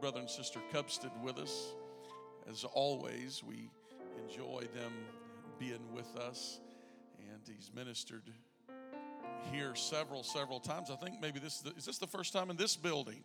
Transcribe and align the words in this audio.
brother 0.00 0.20
and 0.20 0.30
sister 0.30 0.60
Cupstid 0.72 1.10
with 1.22 1.38
us. 1.38 1.74
As 2.48 2.64
always, 2.64 3.42
we 3.46 3.70
enjoy 4.22 4.62
them 4.74 4.92
being 5.58 5.92
with 5.92 6.16
us, 6.16 6.60
and 7.18 7.40
he's 7.46 7.70
ministered 7.74 8.22
here 9.52 9.74
several, 9.74 10.22
several 10.22 10.60
times. 10.60 10.90
I 10.90 10.96
think 10.96 11.20
maybe 11.20 11.40
this 11.40 11.62
is 11.76 11.84
this 11.84 11.98
the 11.98 12.06
first 12.06 12.32
time 12.32 12.50
in 12.50 12.56
this 12.56 12.76
building? 12.76 13.24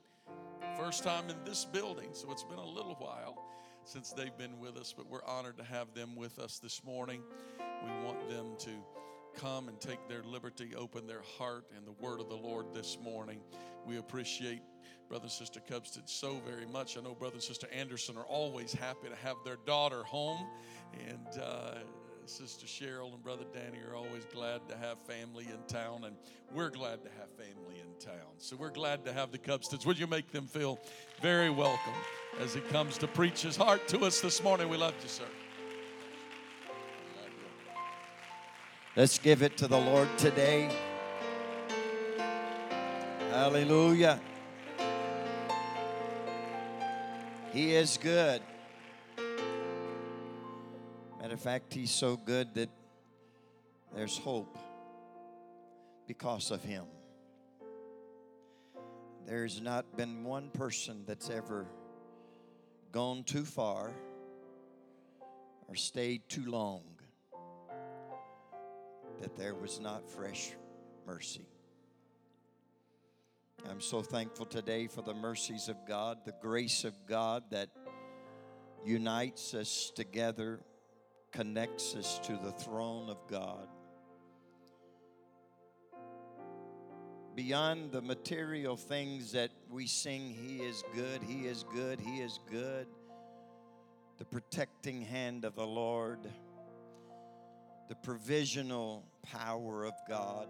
First 0.78 1.04
time 1.04 1.30
in 1.30 1.36
this 1.46 1.66
building, 1.66 2.10
so 2.14 2.32
it's 2.32 2.44
been 2.44 2.58
a 2.58 2.66
little 2.66 2.96
while 2.96 3.44
since 3.86 4.12
they've 4.12 4.36
been 4.38 4.60
with 4.60 4.78
us, 4.78 4.94
but 4.96 5.08
we're 5.08 5.26
honored 5.26 5.58
to 5.58 5.64
have 5.64 5.94
them 5.94 6.16
with 6.16 6.40
us 6.40 6.60
this 6.60 6.84
morning. 6.84 7.22
We 7.60 8.06
want 8.06 8.30
them 8.30 8.56
to 8.60 8.72
come 9.40 9.68
and 9.68 9.80
take 9.80 10.08
their 10.08 10.24
liberty, 10.24 10.74
open 10.76 11.06
their 11.06 11.24
heart 11.38 11.66
and 11.76 11.86
the 11.86 11.92
word 12.04 12.20
of 12.20 12.30
the 12.30 12.36
Lord 12.36 12.68
this 12.74 12.98
morning. 13.04 13.40
We 13.86 13.98
appreciate 13.98 14.62
Brother 15.10 15.24
and 15.24 15.32
Sister 15.32 15.60
Cupstid 15.60 16.10
so 16.10 16.42
very 16.48 16.66
much. 16.66 16.98
I 16.98 17.02
know 17.02 17.14
Brother 17.14 17.36
and 17.36 17.44
Sister 17.44 17.68
Anderson 17.72 18.18
are 18.18 18.26
always 18.26 18.74
happy 18.74 19.10
to 19.10 19.16
have 19.16 19.36
their 19.46 19.58
daughter 19.66 20.04
home, 20.04 20.48
and 21.08 21.42
uh, 21.42 21.76
Sister 22.26 22.66
Cheryl 22.66 23.14
and 23.14 23.22
Brother 23.22 23.44
Danny 23.54 23.80
are 23.88 23.96
always 23.96 24.26
glad 24.34 24.68
to 24.70 24.78
have 24.78 24.98
family 25.06 25.46
in 25.46 25.60
town, 25.68 26.06
and 26.06 26.16
we're 26.52 26.70
glad 26.70 27.04
to 27.04 27.10
have 27.20 27.30
family 27.32 27.80
in 27.80 28.00
town. 28.00 28.32
So 28.38 28.56
we're 28.56 28.72
glad 28.72 29.06
to 29.06 29.14
have 29.14 29.32
the 29.32 29.38
Cupstids. 29.38 29.86
Would 29.86 30.00
you 30.00 30.08
make 30.08 30.32
them 30.32 30.48
feel 30.48 30.80
very 31.22 31.50
welcome 31.50 31.94
as 32.40 32.54
he 32.54 32.62
comes 32.62 32.98
to 33.00 33.08
preach 33.08 33.42
his 33.42 33.58
heart 33.58 33.88
to 33.90 34.06
us 34.06 34.22
this 34.22 34.42
morning? 34.42 34.70
We 34.70 34.78
love 34.78 34.94
you, 35.02 35.10
sir. 35.10 35.26
Let's 38.96 39.18
give 39.18 39.42
it 39.42 39.58
to 39.58 39.68
the 39.68 39.80
Lord 39.80 40.08
today. 40.18 40.70
Hallelujah. 43.32 44.22
He 47.54 47.76
is 47.76 48.00
good. 48.02 48.42
Matter 51.22 51.36
of 51.36 51.40
fact, 51.40 51.72
He's 51.72 51.92
so 51.92 52.18
good 52.18 52.56
that 52.56 52.70
there's 53.94 54.18
hope 54.18 54.58
because 56.08 56.50
of 56.50 56.64
Him. 56.64 56.86
There's 59.28 59.62
not 59.62 59.96
been 59.96 60.24
one 60.24 60.50
person 60.50 61.04
that's 61.06 61.30
ever 61.30 61.68
gone 62.92 63.24
too 63.24 63.46
far 63.46 63.92
or 65.68 65.76
stayed 65.76 66.28
too 66.28 66.50
long 66.50 66.82
that 69.22 69.36
there 69.36 69.54
was 69.54 69.80
not 69.80 70.10
fresh 70.10 70.54
mercy. 71.06 71.53
I'm 73.70 73.80
so 73.80 74.02
thankful 74.02 74.46
today 74.46 74.88
for 74.88 75.02
the 75.02 75.14
mercies 75.14 75.70
of 75.70 75.78
God, 75.88 76.20
the 76.26 76.34
grace 76.42 76.84
of 76.84 76.94
God 77.08 77.44
that 77.52 77.70
unites 78.86 79.54
us 79.54 79.92
together, 79.96 80.60
connects 81.32 81.96
us 81.96 82.20
to 82.26 82.34
the 82.44 82.52
throne 82.52 83.10
of 83.10 83.18
God. 83.30 83.68
Beyond 87.36 87.92
the 87.92 88.02
material 88.02 88.76
things 88.76 89.32
that 89.32 89.50
we 89.70 89.88
sing, 89.88 90.36
He 90.46 90.58
is 90.58 90.84
good, 90.94 91.24
He 91.24 91.48
is 91.48 91.64
good, 91.74 92.00
He 92.00 92.20
is 92.20 92.40
good. 92.52 92.86
The 94.18 94.26
protecting 94.26 95.02
hand 95.02 95.46
of 95.46 95.56
the 95.56 95.66
Lord, 95.66 96.20
the 97.88 97.96
provisional 97.96 99.06
power 99.24 99.86
of 99.86 99.94
God. 100.08 100.48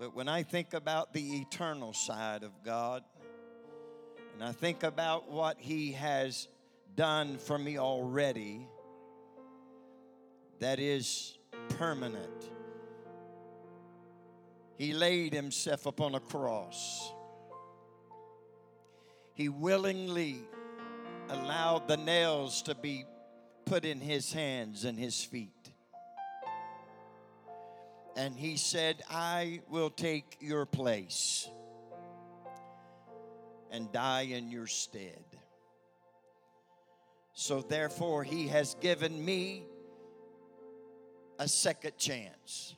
But 0.00 0.16
when 0.16 0.28
I 0.28 0.44
think 0.44 0.72
about 0.72 1.12
the 1.12 1.42
eternal 1.42 1.92
side 1.92 2.42
of 2.42 2.52
God, 2.64 3.04
and 4.32 4.42
I 4.42 4.52
think 4.52 4.82
about 4.82 5.30
what 5.30 5.60
He 5.60 5.92
has 5.92 6.48
done 6.96 7.36
for 7.36 7.58
me 7.58 7.78
already, 7.78 8.66
that 10.58 10.80
is 10.80 11.36
permanent. 11.76 12.50
He 14.78 14.94
laid 14.94 15.34
Himself 15.34 15.84
upon 15.84 16.14
a 16.14 16.20
cross. 16.20 17.12
He 19.34 19.50
willingly 19.50 20.38
allowed 21.28 21.88
the 21.88 21.98
nails 21.98 22.62
to 22.62 22.74
be 22.74 23.04
put 23.66 23.84
in 23.84 24.00
His 24.00 24.32
hands 24.32 24.86
and 24.86 24.98
His 24.98 25.22
feet 25.22 25.59
and 28.16 28.34
he 28.34 28.56
said, 28.56 29.02
I 29.10 29.60
will 29.68 29.90
take 29.90 30.36
your 30.40 30.66
place 30.66 31.48
and 33.70 33.90
die 33.92 34.22
in 34.22 34.50
your 34.50 34.66
stead. 34.66 35.24
So, 37.32 37.62
therefore, 37.62 38.24
he 38.24 38.48
has 38.48 38.74
given 38.80 39.24
me 39.24 39.64
a 41.38 41.48
second 41.48 41.96
chance. 41.96 42.74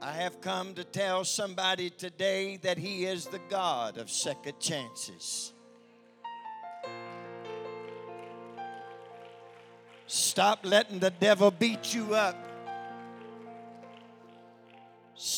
I 0.00 0.12
have 0.12 0.40
come 0.40 0.74
to 0.74 0.84
tell 0.84 1.24
somebody 1.24 1.90
today 1.90 2.56
that 2.62 2.78
he 2.78 3.04
is 3.04 3.26
the 3.26 3.40
God 3.48 3.98
of 3.98 4.10
second 4.10 4.58
chances. 4.58 5.52
Stop 10.06 10.60
letting 10.64 10.98
the 10.98 11.10
devil 11.10 11.50
beat 11.50 11.94
you 11.94 12.14
up. 12.14 12.41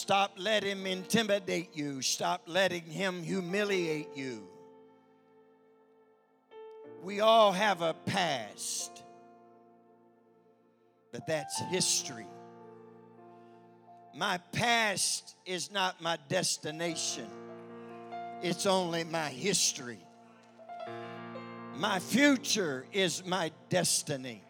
Stop 0.04 0.32
letting 0.36 0.80
him 0.80 0.86
intimidate 0.86 1.70
you. 1.74 2.02
Stop 2.02 2.42
letting 2.46 2.82
him 2.82 3.22
humiliate 3.22 4.14
you. 4.14 4.46
We 7.02 7.20
all 7.20 7.52
have 7.52 7.80
a 7.80 7.94
past, 8.04 9.02
but 11.10 11.26
that's 11.26 11.58
history. 11.70 12.26
My 14.14 14.36
past 14.52 15.36
is 15.46 15.72
not 15.72 16.02
my 16.02 16.18
destination, 16.28 17.30
it's 18.42 18.66
only 18.66 19.04
my 19.04 19.30
history. 19.30 20.04
My 21.78 21.98
future 21.98 22.84
is 22.92 23.24
my 23.24 23.52
destiny. 23.70 24.42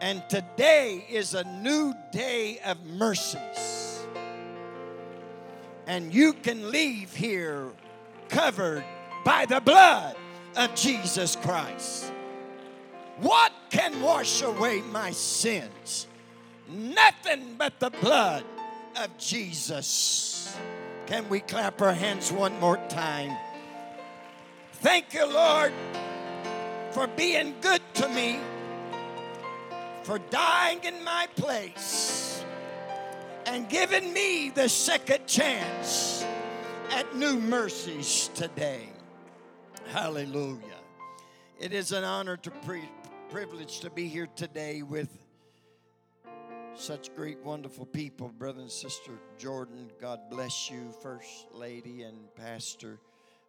And 0.00 0.22
today 0.28 1.04
is 1.10 1.34
a 1.34 1.42
new 1.60 1.92
day 2.12 2.60
of 2.64 2.86
mercies. 2.86 3.81
And 5.86 6.12
you 6.14 6.32
can 6.32 6.70
leave 6.70 7.14
here 7.14 7.70
covered 8.28 8.84
by 9.24 9.46
the 9.46 9.60
blood 9.60 10.16
of 10.56 10.74
Jesus 10.74 11.36
Christ. 11.36 12.12
What 13.18 13.52
can 13.70 14.00
wash 14.00 14.42
away 14.42 14.80
my 14.80 15.10
sins? 15.10 16.06
Nothing 16.68 17.56
but 17.58 17.78
the 17.78 17.90
blood 17.90 18.44
of 19.00 19.16
Jesus. 19.18 20.56
Can 21.06 21.28
we 21.28 21.40
clap 21.40 21.82
our 21.82 21.92
hands 21.92 22.32
one 22.32 22.58
more 22.60 22.78
time? 22.88 23.36
Thank 24.74 25.14
you, 25.14 25.26
Lord, 25.26 25.72
for 26.90 27.06
being 27.06 27.54
good 27.60 27.82
to 27.94 28.08
me, 28.08 28.38
for 30.02 30.18
dying 30.30 30.80
in 30.84 31.04
my 31.04 31.28
place, 31.36 32.31
and 33.46 33.68
giving 33.68 34.12
me 34.12 34.50
the 34.50 34.68
second 34.68 35.26
chance 35.26 36.24
at 36.90 37.16
new 37.16 37.38
mercies 37.38 38.30
today. 38.34 38.88
Hallelujah. 39.88 40.60
It 41.58 41.72
is 41.72 41.92
an 41.92 42.04
honor 42.04 42.36
to 42.38 42.50
pre- 42.50 42.88
privilege 43.30 43.80
to 43.80 43.90
be 43.90 44.08
here 44.08 44.28
today 44.36 44.82
with 44.82 45.08
such 46.74 47.14
great, 47.14 47.38
wonderful 47.44 47.86
people. 47.86 48.28
Brother 48.28 48.62
and 48.62 48.70
Sister 48.70 49.12
Jordan, 49.38 49.90
God 50.00 50.20
bless 50.30 50.70
you, 50.70 50.92
First 51.02 51.46
Lady 51.52 52.02
and 52.02 52.34
Pastor, 52.34 52.98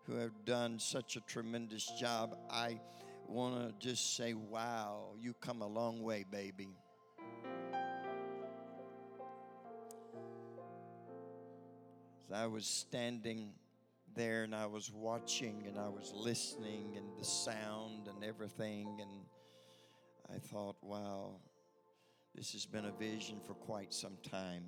who 0.05 0.15
have 0.15 0.45
done 0.45 0.79
such 0.79 1.15
a 1.15 1.21
tremendous 1.21 1.85
job. 1.99 2.37
I 2.49 2.79
want 3.27 3.79
to 3.79 3.87
just 3.87 4.15
say, 4.15 4.33
wow, 4.33 5.05
you 5.19 5.33
come 5.39 5.61
a 5.61 5.67
long 5.67 6.03
way, 6.03 6.25
baby. 6.29 6.69
I 12.35 12.47
was 12.47 12.65
standing 12.65 13.51
there 14.15 14.43
and 14.43 14.55
I 14.55 14.65
was 14.65 14.91
watching 14.91 15.63
and 15.67 15.77
I 15.77 15.89
was 15.89 16.13
listening 16.15 16.93
and 16.97 17.05
the 17.17 17.25
sound 17.25 18.07
and 18.07 18.23
everything, 18.23 18.99
and 19.01 19.11
I 20.33 20.39
thought, 20.39 20.75
wow, 20.81 21.35
this 22.35 22.53
has 22.53 22.65
been 22.65 22.85
a 22.85 22.91
vision 22.91 23.39
for 23.45 23.53
quite 23.53 23.93
some 23.93 24.17
time. 24.29 24.63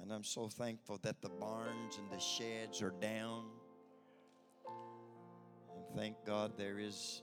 And 0.00 0.12
I'm 0.12 0.24
so 0.24 0.48
thankful 0.48 0.98
that 1.02 1.20
the 1.22 1.28
barns 1.28 1.98
and 1.98 2.10
the 2.10 2.22
sheds 2.22 2.82
are 2.82 2.94
down. 3.00 3.44
And 5.74 5.96
thank 5.96 6.16
God 6.24 6.52
there 6.56 6.78
is 6.78 7.22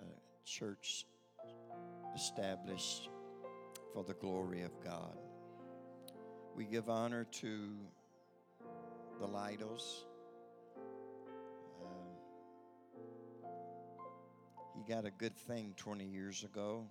a 0.00 0.48
church 0.48 1.06
established 2.14 3.08
for 3.92 4.04
the 4.04 4.14
glory 4.14 4.62
of 4.62 4.72
God. 4.84 5.16
We 6.54 6.64
give 6.64 6.88
honor 6.88 7.24
to 7.24 7.70
the 9.20 9.26
Lidos. 9.26 10.04
Um, 11.82 12.08
he 14.74 14.92
got 14.92 15.04
a 15.06 15.10
good 15.10 15.36
thing 15.36 15.74
20 15.76 16.04
years 16.04 16.44
ago. 16.44 16.86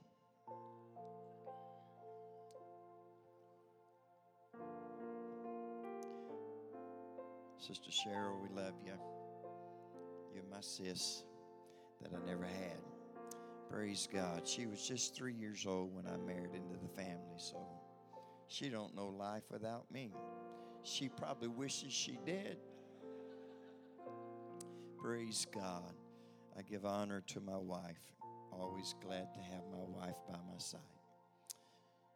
Sister 7.59 7.89
Cheryl, 7.89 8.41
we 8.41 8.49
love 8.55 8.73
you. 8.85 8.93
You're 10.33 10.43
my 10.51 10.61
sis 10.61 11.23
that 12.01 12.11
I 12.13 12.25
never 12.27 12.45
had. 12.45 12.77
Praise 13.71 14.07
God. 14.11 14.47
She 14.47 14.67
was 14.67 14.87
just 14.87 15.15
three 15.15 15.33
years 15.33 15.65
old 15.67 15.95
when 15.95 16.05
I 16.05 16.17
married 16.17 16.53
into 16.53 16.77
the 16.81 16.89
family, 16.89 17.37
so 17.37 17.57
she 18.47 18.69
don't 18.69 18.95
know 18.95 19.07
life 19.07 19.43
without 19.49 19.89
me. 19.91 20.13
She 20.85 21.09
probably 21.09 21.47
wishes 21.47 21.91
she 21.91 22.19
did. 22.27 22.57
Praise 25.01 25.47
God. 25.51 25.93
I 26.55 26.61
give 26.61 26.85
honor 26.85 27.23
to 27.27 27.39
my 27.39 27.57
wife. 27.57 27.97
Always 28.51 28.93
glad 29.01 29.33
to 29.33 29.39
have 29.39 29.63
my 29.71 29.83
wife 29.99 30.15
by 30.29 30.35
my 30.35 30.59
side. 30.59 30.79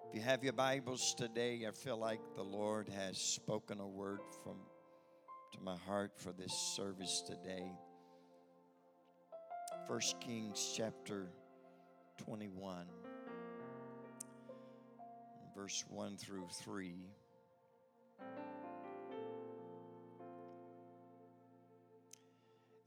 If 0.07 0.15
you 0.15 0.21
have 0.21 0.43
your 0.43 0.53
Bibles 0.53 1.15
today, 1.15 1.65
I 1.67 1.71
feel 1.71 1.97
like 1.97 2.19
the 2.35 2.43
Lord 2.43 2.87
has 2.89 3.17
spoken 3.17 3.79
a 3.79 3.87
word 3.87 4.19
from 4.43 4.57
to 5.53 5.59
my 5.61 5.75
heart 5.87 6.11
for 6.17 6.31
this 6.31 6.53
service 6.53 7.23
today. 7.25 7.71
First 9.87 10.19
Kings 10.19 10.73
chapter 10.77 11.31
21, 12.19 12.85
verse 15.55 15.83
1 15.89 16.17
through 16.17 16.47
3. 16.61 16.93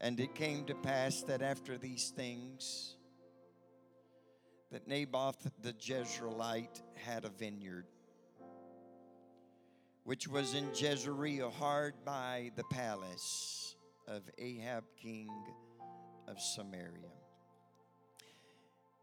And 0.03 0.19
it 0.19 0.35
came 0.35 0.65
to 0.65 0.75
pass 0.75 1.21
that 1.23 1.41
after 1.41 1.77
these 1.77 2.09
things, 2.09 2.97
that 4.69 4.85
Naboth 4.85 5.49
the 5.61 5.71
Jezreelite 5.71 6.81
had 6.95 7.23
a 7.23 7.29
vineyard, 7.29 7.85
which 10.03 10.27
was 10.27 10.55
in 10.55 10.67
Jezreel, 10.75 11.51
hard 11.51 11.93
by 12.03 12.51
the 12.57 12.65
palace 12.65 13.77
of 14.05 14.23
Ahab, 14.37 14.83
king 15.01 15.29
of 16.27 16.37
Samaria. 16.37 17.13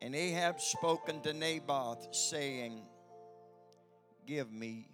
And 0.02 0.14
Ahab 0.14 0.60
spoke 0.60 1.08
unto 1.08 1.32
Naboth, 1.32 2.14
saying, 2.14 2.82
Give 4.26 4.52
me 4.52 4.86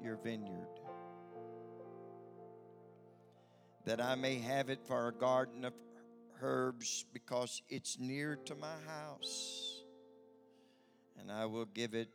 your 0.00 0.14
vineyard 0.14 0.77
that 3.88 4.02
I 4.02 4.16
may 4.16 4.38
have 4.40 4.68
it 4.68 4.80
for 4.86 5.08
a 5.08 5.12
garden 5.12 5.64
of 5.64 5.72
herbs 6.42 7.06
because 7.14 7.62
it's 7.70 7.98
near 7.98 8.36
to 8.44 8.54
my 8.54 8.74
house. 8.86 9.82
And 11.18 11.32
I 11.32 11.46
will 11.46 11.64
give 11.64 11.94
it 11.94 12.10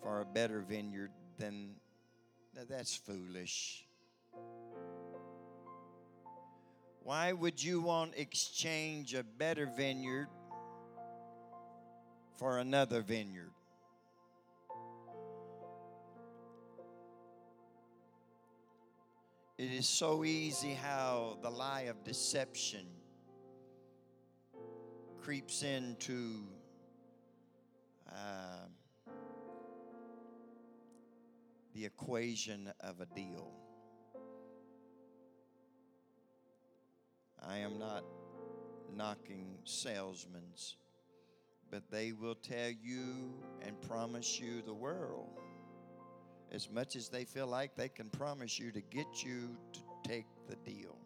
for 0.00 0.22
a 0.22 0.24
better 0.24 0.62
vineyard 0.62 1.10
than 1.36 1.74
that's 2.70 2.96
foolish. 2.96 3.84
Why 7.02 7.34
would 7.34 7.62
you 7.62 7.82
want 7.82 8.14
exchange 8.16 9.12
a 9.12 9.22
better 9.22 9.70
vineyard 9.76 10.28
for 12.38 12.56
another 12.56 13.02
vineyard? 13.02 13.52
It 19.62 19.70
is 19.70 19.86
so 19.86 20.24
easy 20.24 20.74
how 20.74 21.38
the 21.40 21.48
lie 21.48 21.82
of 21.82 22.02
deception 22.02 22.84
creeps 25.20 25.62
into 25.62 26.48
uh, 28.10 28.66
the 31.76 31.84
equation 31.84 32.72
of 32.80 33.00
a 33.00 33.06
deal. 33.14 33.52
I 37.40 37.58
am 37.58 37.78
not 37.78 38.02
knocking 38.92 39.58
salesmen, 39.62 40.42
but 41.70 41.88
they 41.88 42.10
will 42.10 42.34
tell 42.34 42.70
you 42.82 43.32
and 43.64 43.80
promise 43.80 44.40
you 44.40 44.60
the 44.62 44.74
world 44.74 45.41
as 46.52 46.70
much 46.70 46.96
as 46.96 47.08
they 47.08 47.24
feel 47.24 47.46
like 47.46 47.74
they 47.74 47.88
can 47.88 48.10
promise 48.10 48.58
you 48.58 48.70
to 48.70 48.82
get 48.82 49.24
you 49.24 49.56
to 49.72 49.80
take 50.04 50.26
the 50.48 50.56
deal. 50.70 50.96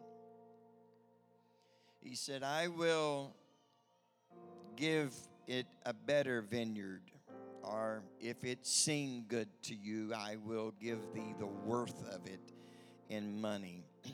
He 2.03 2.17
said, 2.17 2.43
I 2.43 2.69
will 2.69 3.33
give 4.77 5.15
it 5.47 5.67
a 5.85 5.95
better 5.95 6.43
vineyard, 6.43 7.03
or 7.63 8.03
if 8.21 8.45
it 8.45 8.67
seem 8.67 9.25
good 9.29 9.49
to 9.63 9.75
you, 9.75 10.13
I 10.15 10.37
will 10.45 10.75
give 10.81 10.99
thee 11.15 11.35
the 11.39 11.47
worth 11.47 12.05
of 12.13 12.27
it 12.27 12.41
in 13.09 13.41
money. 13.41 13.85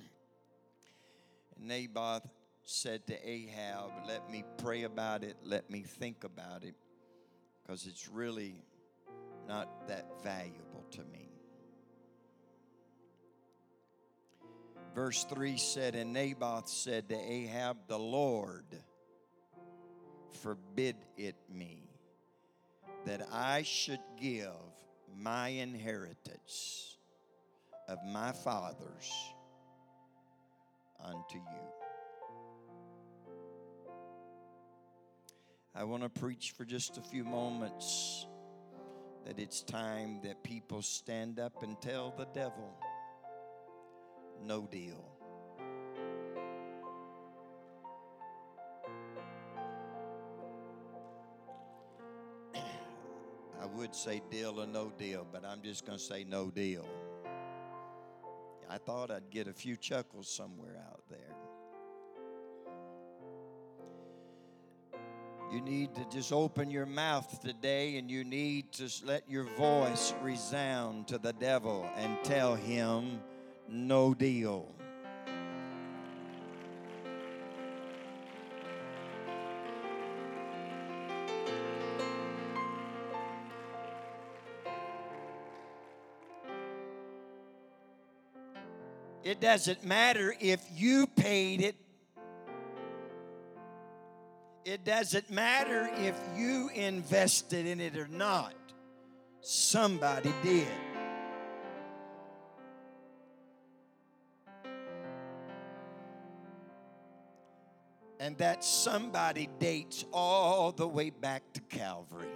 Naboth 1.58 2.28
said 2.64 3.06
to 3.06 3.28
Ahab, 3.28 3.90
Let 4.06 4.30
me 4.30 4.44
pray 4.58 4.82
about 4.82 5.24
it, 5.24 5.36
let 5.42 5.70
me 5.70 5.80
think 5.80 6.24
about 6.24 6.64
it, 6.64 6.74
because 7.62 7.86
it's 7.86 8.08
really 8.08 8.54
not 9.48 9.88
that 9.88 10.06
valuable 10.22 10.71
to 10.92 11.00
me. 11.04 11.28
Verse 14.94 15.24
3 15.24 15.56
said, 15.56 15.94
And 15.94 16.12
Naboth 16.12 16.68
said 16.68 17.08
to 17.08 17.16
Ahab, 17.16 17.76
The 17.88 17.98
Lord 17.98 18.66
forbid 20.42 20.96
it 21.16 21.36
me 21.50 21.88
that 23.06 23.26
I 23.32 23.62
should 23.62 24.00
give 24.20 24.52
my 25.16 25.48
inheritance 25.48 26.96
of 27.88 27.98
my 28.04 28.32
fathers 28.32 29.10
unto 31.02 31.36
you. 31.36 31.72
I 35.74 35.84
want 35.84 36.02
to 36.02 36.08
preach 36.08 36.52
for 36.56 36.64
just 36.64 36.98
a 36.98 37.00
few 37.00 37.24
moments 37.24 38.26
that 39.24 39.38
it's 39.38 39.62
time 39.62 40.20
that 40.24 40.42
people 40.42 40.82
stand 40.82 41.38
up 41.38 41.62
and 41.62 41.80
tell 41.80 42.12
the 42.16 42.26
devil 42.34 42.76
no 44.44 44.66
deal. 44.66 45.04
I 53.60 53.66
would 53.66 53.94
say 53.94 54.20
deal 54.30 54.60
or 54.60 54.66
no 54.66 54.90
deal, 54.98 55.26
but 55.30 55.44
I'm 55.44 55.62
just 55.62 55.86
going 55.86 55.98
to 55.98 56.04
say 56.04 56.24
no 56.24 56.50
deal. 56.50 56.88
I 58.68 58.78
thought 58.78 59.10
I'd 59.10 59.30
get 59.30 59.48
a 59.48 59.52
few 59.52 59.76
chuckles 59.76 60.28
somewhere 60.28 60.82
out 60.90 61.02
there. 61.08 61.31
You 65.52 65.60
need 65.60 65.94
to 65.96 66.06
just 66.08 66.32
open 66.32 66.70
your 66.70 66.86
mouth 66.86 67.42
today 67.42 67.98
and 67.98 68.10
you 68.10 68.24
need 68.24 68.72
to 68.72 68.88
let 69.04 69.28
your 69.28 69.44
voice 69.44 70.14
resound 70.22 71.08
to 71.08 71.18
the 71.18 71.34
devil 71.34 71.86
and 71.98 72.16
tell 72.24 72.54
him, 72.54 73.20
no 73.68 74.14
deal. 74.14 74.66
It 89.22 89.38
doesn't 89.38 89.84
matter 89.84 90.34
if 90.40 90.64
you 90.74 91.06
paid 91.08 91.60
it. 91.60 91.76
It 94.64 94.84
doesn't 94.84 95.28
matter 95.28 95.90
if 95.96 96.16
you 96.36 96.70
invested 96.74 97.66
in 97.66 97.80
it 97.80 97.96
or 97.96 98.06
not. 98.06 98.54
Somebody 99.40 100.32
did. 100.44 100.68
And 108.20 108.38
that 108.38 108.62
somebody 108.62 109.48
dates 109.58 110.04
all 110.12 110.70
the 110.70 110.86
way 110.86 111.10
back 111.10 111.42
to 111.54 111.60
Calvary 111.62 112.28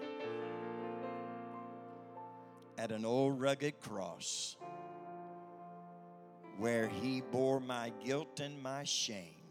at 2.77 2.91
an 2.91 3.05
old 3.05 3.41
rugged 3.41 3.79
cross 3.81 4.57
where 6.59 6.89
he 6.89 7.21
bore 7.21 7.61
my 7.61 7.93
guilt 8.05 8.41
and 8.41 8.61
my 8.61 8.83
shame 8.83 9.46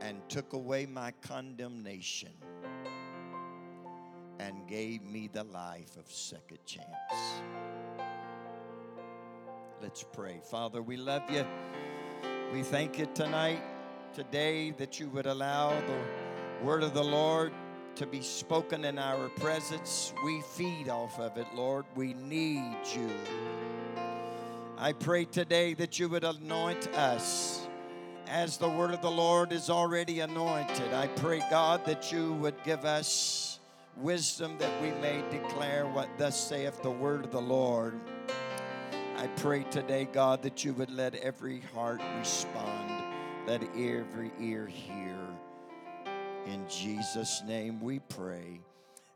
and 0.00 0.16
took 0.28 0.52
away 0.52 0.86
my 0.86 1.12
condemnation 1.22 2.32
and 4.38 4.66
gave 4.66 5.02
me 5.02 5.28
the 5.32 5.44
life 5.44 5.96
of 5.96 6.10
second 6.10 6.58
chance. 6.64 6.84
Let's 9.82 10.04
pray. 10.12 10.40
Father, 10.50 10.82
we 10.82 10.96
love 10.96 11.22
you. 11.30 11.46
We 12.52 12.62
thank 12.62 12.98
you 12.98 13.06
tonight, 13.14 13.62
today, 14.14 14.72
that 14.72 14.98
you 14.98 15.08
would 15.10 15.26
allow 15.26 15.70
the 15.70 16.64
word 16.64 16.82
of 16.82 16.94
the 16.94 17.04
Lord 17.04 17.52
to 17.94 18.06
be 18.06 18.22
spoken 18.22 18.84
in 18.84 18.98
our 18.98 19.28
presence. 19.28 20.12
We 20.24 20.40
feed 20.40 20.88
off 20.88 21.18
of 21.18 21.36
it, 21.36 21.46
Lord. 21.54 21.84
We 21.94 22.14
need 22.14 22.76
you. 22.94 23.10
I 24.76 24.92
pray 24.92 25.24
today 25.24 25.74
that 25.74 25.98
you 25.98 26.08
would 26.08 26.24
anoint 26.24 26.88
us 26.94 27.67
as 28.28 28.58
the 28.58 28.68
word 28.68 28.92
of 28.92 29.00
the 29.00 29.10
Lord 29.10 29.52
is 29.52 29.70
already 29.70 30.20
anointed. 30.20 30.92
I 30.92 31.06
pray, 31.06 31.42
God, 31.50 31.84
that 31.86 32.12
you 32.12 32.34
would 32.34 32.54
give 32.64 32.84
us 32.84 33.58
wisdom 33.96 34.56
that 34.58 34.82
we 34.82 34.90
may 35.00 35.22
declare 35.30 35.86
what 35.86 36.08
thus 36.18 36.38
saith 36.38 36.82
the 36.82 36.90
word 36.90 37.24
of 37.24 37.30
the 37.30 37.40
Lord. 37.40 37.98
I 39.16 39.26
pray 39.36 39.64
today, 39.64 40.06
God, 40.12 40.42
that 40.42 40.64
you 40.64 40.74
would 40.74 40.90
let 40.90 41.14
every 41.16 41.60
heart 41.74 42.00
respond, 42.18 42.92
let 43.46 43.62
every 43.76 44.30
ear 44.38 44.66
hear. 44.66 45.16
In 46.46 46.68
Jesus' 46.68 47.42
name 47.46 47.80
we 47.80 47.98
pray. 47.98 48.60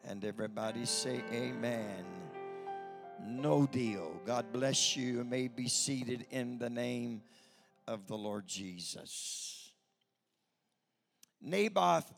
And 0.05 0.25
everybody 0.25 0.85
say, 0.85 1.23
Amen 1.33 2.05
no 3.25 3.67
deal. 3.67 4.21
God 4.27 4.47
bless 4.53 4.97
you. 4.97 5.19
You 5.19 5.25
may 5.25 5.49
be 5.49 5.69
seated 5.69 6.27
in 6.31 6.59
the 6.59 6.71
name 6.71 7.23
of 7.87 8.07
the 8.07 8.17
Lord 8.17 8.47
Jesus. 8.47 9.73
Naboth 11.41 12.13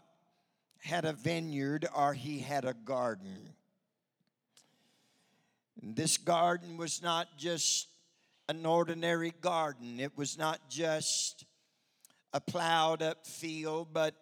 had 0.82 1.04
a 1.04 1.12
vineyard 1.12 1.86
or 1.96 2.12
he 2.12 2.38
had 2.38 2.64
a 2.64 2.74
garden. 2.74 3.50
This 5.82 6.18
garden 6.18 6.76
was 6.76 7.02
not 7.02 7.38
just 7.38 7.88
an 8.48 8.66
ordinary 8.66 9.32
garden, 9.40 9.98
it 10.00 10.16
was 10.16 10.36
not 10.36 10.68
just 10.68 11.46
a 12.34 12.40
plowed 12.40 13.00
up 13.00 13.26
field, 13.26 13.88
but 13.92 14.14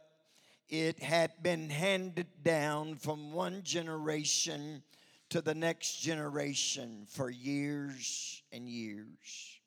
it 0.69 1.03
had 1.03 1.43
been 1.43 1.69
handed 1.69 2.29
down 2.45 2.95
from 2.95 3.33
one 3.33 3.63
generation 3.65 4.83
to 5.31 5.41
the 5.41 5.55
next 5.55 6.01
generation 6.01 7.07
for 7.09 7.31
years 7.31 8.43
and 8.53 8.69
years. 8.69 9.61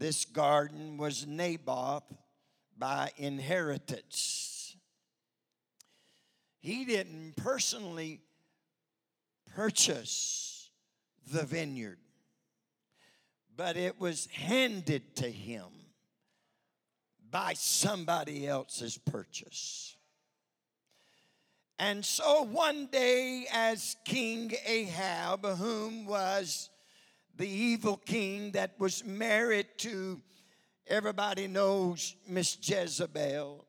This 0.00 0.24
garden 0.24 0.96
was 0.96 1.26
Naboth 1.26 2.04
by 2.78 3.10
inheritance. 3.18 4.74
He 6.58 6.86
didn't 6.86 7.36
personally 7.36 8.22
purchase 9.54 10.70
the 11.30 11.42
vineyard, 11.42 11.98
but 13.54 13.76
it 13.76 14.00
was 14.00 14.26
handed 14.32 15.16
to 15.16 15.30
him 15.30 15.68
by 17.30 17.52
somebody 17.52 18.48
else's 18.48 18.96
purchase. 18.96 19.98
And 21.78 22.02
so 22.02 22.44
one 22.44 22.86
day, 22.86 23.44
as 23.52 23.96
King 24.06 24.50
Ahab, 24.64 25.44
whom 25.44 26.06
was 26.06 26.69
the 27.40 27.48
evil 27.48 27.96
king 27.96 28.50
that 28.50 28.78
was 28.78 29.02
married 29.02 29.66
to 29.78 30.20
everybody 30.86 31.46
knows 31.46 32.14
Miss 32.28 32.58
Jezebel, 32.60 33.64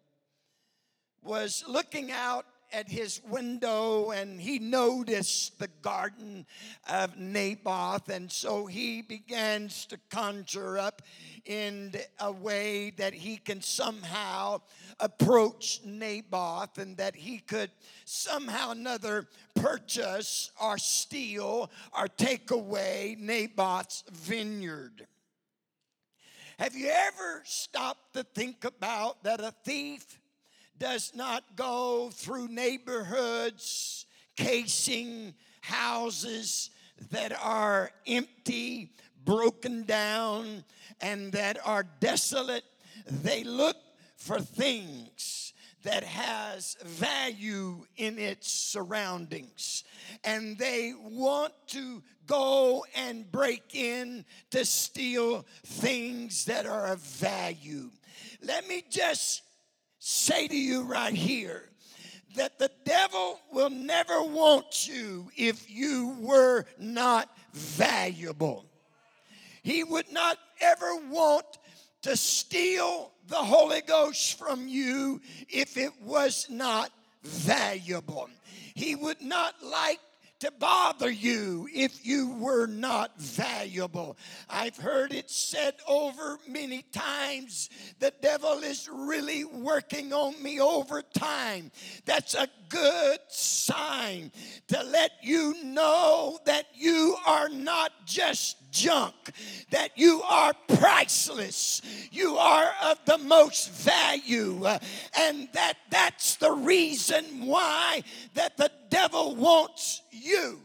was 1.24 1.64
looking 1.70 2.12
out 2.12 2.46
at 2.72 2.90
his 2.90 3.22
window 3.28 4.12
and 4.12 4.40
he 4.40 4.60
noticed 4.60 5.60
the 5.60 5.70
garden 5.82 6.46
of 6.90 7.18
Naboth. 7.18 8.10
And 8.10 8.32
so 8.32 8.66
he 8.66 9.02
begins 9.02 9.86
to 9.88 10.00
conjure 10.10 10.78
up 10.78 11.02
in 11.46 11.94
a 12.20 12.32
way 12.32 12.92
that 12.98 13.14
he 13.14 13.38
can 13.38 13.62
somehow 13.62 14.62
approach 15.00 15.82
Naboth 15.84 16.78
and 16.78 16.98
that 16.98 17.16
he 17.16 17.40
could 17.40 17.72
somehow 18.06 18.72
another 18.72 19.28
purchase 19.56 20.52
or 20.62 20.78
steal 20.78 21.70
or 21.98 22.08
take 22.08 22.52
away 22.52 23.16
Naboth's 23.20 24.04
vineyard. 24.12 25.08
Have 26.60 26.76
you 26.76 26.92
ever 26.94 27.42
stopped 27.44 28.14
to 28.14 28.24
think 28.24 28.66
about 28.66 29.24
that 29.24 29.40
a 29.40 29.52
thief 29.66 30.21
does 30.82 31.12
not 31.14 31.44
go 31.56 32.10
through 32.12 32.48
neighborhoods 32.48 34.08
casing 34.36 35.32
houses 35.62 36.72
that 37.12 37.32
are 37.40 37.92
empty, 38.08 38.92
broken 39.24 39.84
down, 39.84 40.64
and 41.00 41.32
that 41.34 41.60
are 41.68 41.86
desolate. 42.00 42.64
They 43.06 43.44
look 43.44 43.78
for 44.18 44.40
things 44.40 45.54
that 45.84 46.04
has 46.04 46.76
value 46.84 47.86
in 47.98 48.18
its 48.18 48.52
surroundings 48.52 49.84
and 50.24 50.58
they 50.58 50.94
want 51.00 51.54
to 51.68 52.02
go 52.26 52.84
and 52.96 53.32
break 53.32 53.76
in 53.76 54.26
to 54.50 54.66
steal 54.66 55.46
things 55.64 56.46
that 56.46 56.66
are 56.68 56.88
of 56.88 57.00
value 57.00 57.90
let 58.44 58.68
me 58.68 58.84
just 58.90 59.42
say 60.04 60.48
to 60.48 60.58
you 60.58 60.82
right 60.82 61.14
here 61.14 61.70
that 62.36 62.58
the 62.58 62.72
devil 62.86 63.40
will 63.52 63.70
never 63.70 64.24
want 64.24 64.88
you 64.88 65.30
if 65.38 65.70
you 65.70 66.18
were 66.20 66.66
not 66.80 67.30
valuable. 67.54 68.66
He 69.62 69.84
would 69.84 70.12
not 70.12 70.40
ever 70.60 70.96
want 71.08 71.46
to 72.02 72.18
steal 72.18 73.12
the 73.28 73.36
Holy 73.36 73.82
Ghost 73.82 74.40
from 74.40 74.68
you 74.68 75.22
if 75.48 75.78
it 75.78 75.92
was 76.02 76.48
not 76.50 76.92
valuable. 77.24 78.28
He 78.74 78.96
would 78.96 79.22
not 79.22 79.54
like 79.64 80.00
to 80.42 80.52
bother 80.52 81.10
you 81.10 81.70
if 81.72 82.06
you 82.06 82.32
were 82.32 82.66
not 82.66 83.20
valuable. 83.20 84.18
I've 84.50 84.76
heard 84.76 85.14
it 85.14 85.30
said 85.30 85.76
over 85.88 86.40
many 86.48 86.82
times 86.92 87.70
the 88.00 88.12
devil 88.22 88.60
is 88.60 88.90
really 88.92 89.46
working 89.46 90.14
on 90.14 90.42
me 90.42 90.60
over 90.60 91.04
time. 91.04 91.72
That's 92.06 92.34
a 92.34 92.48
good 92.70 93.20
sign 93.30 94.32
to 94.68 94.84
let 94.84 95.12
you 95.22 95.64
know 95.64 96.40
that 96.46 96.66
you 96.74 97.16
are 97.28 97.50
not 97.50 98.01
just 98.12 98.58
junk, 98.72 99.14
that 99.70 99.92
you 99.96 100.22
are 100.24 100.54
priceless, 100.68 101.82
you 102.12 102.38
are 102.38 102.72
of 102.84 103.00
the 103.06 103.18
most 103.18 103.72
value, 103.72 104.64
uh, 104.66 104.80
and 105.18 105.48
that 105.54 105.78
that's 105.90 106.36
the 106.36 106.52
reason 106.52 107.46
why 107.46 108.04
that 108.34 108.58
the 108.58 108.72
devil 108.90 109.36
wants 109.36 110.02
you. 110.12 110.60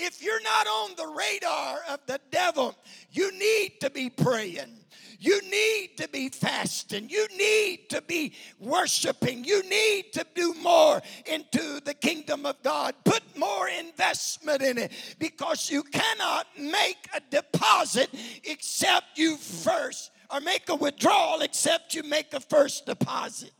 If 0.00 0.22
you're 0.22 0.42
not 0.42 0.66
on 0.66 0.90
the 0.96 1.08
radar 1.08 1.80
of 1.90 2.00
the 2.06 2.20
devil, 2.30 2.76
you 3.10 3.32
need 3.32 3.80
to 3.80 3.90
be 3.90 4.08
praying. 4.08 4.78
You 5.20 5.40
need 5.42 5.96
to 5.96 6.08
be 6.08 6.28
fasting. 6.28 7.08
You 7.08 7.26
need 7.36 7.88
to 7.90 8.00
be 8.02 8.34
worshiping. 8.60 9.42
You 9.42 9.68
need 9.68 10.12
to 10.12 10.24
do 10.34 10.54
more 10.54 11.02
into 11.26 11.80
the 11.80 11.94
kingdom 11.94 12.46
of 12.46 12.62
God. 12.62 12.94
Put 13.04 13.22
more 13.36 13.68
investment 13.68 14.62
in 14.62 14.78
it 14.78 14.92
because 15.18 15.70
you 15.70 15.82
cannot 15.82 16.46
make 16.56 17.08
a 17.12 17.20
deposit 17.30 18.10
except 18.44 19.18
you 19.18 19.36
first, 19.36 20.12
or 20.30 20.40
make 20.40 20.68
a 20.68 20.76
withdrawal 20.76 21.40
except 21.40 21.94
you 21.94 22.04
make 22.04 22.32
a 22.32 22.40
first 22.40 22.86
deposit. 22.86 23.50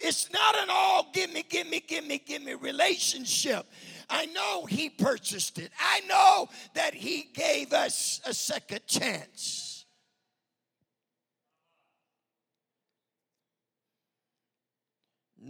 It's 0.00 0.32
not 0.32 0.56
an 0.56 0.68
all 0.70 1.10
gimme, 1.12 1.44
gimme, 1.48 1.80
gimme, 1.80 2.18
gimme 2.18 2.54
relationship. 2.54 3.64
I 4.08 4.26
know 4.26 4.64
He 4.64 4.88
purchased 4.88 5.58
it. 5.58 5.70
I 5.78 6.00
know 6.08 6.48
that 6.74 6.94
He 6.94 7.28
gave 7.32 7.72
us 7.72 8.20
a 8.26 8.34
second 8.34 8.86
chance. 8.88 9.69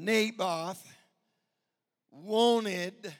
Naboth 0.00 0.83
wanted, 2.11 3.14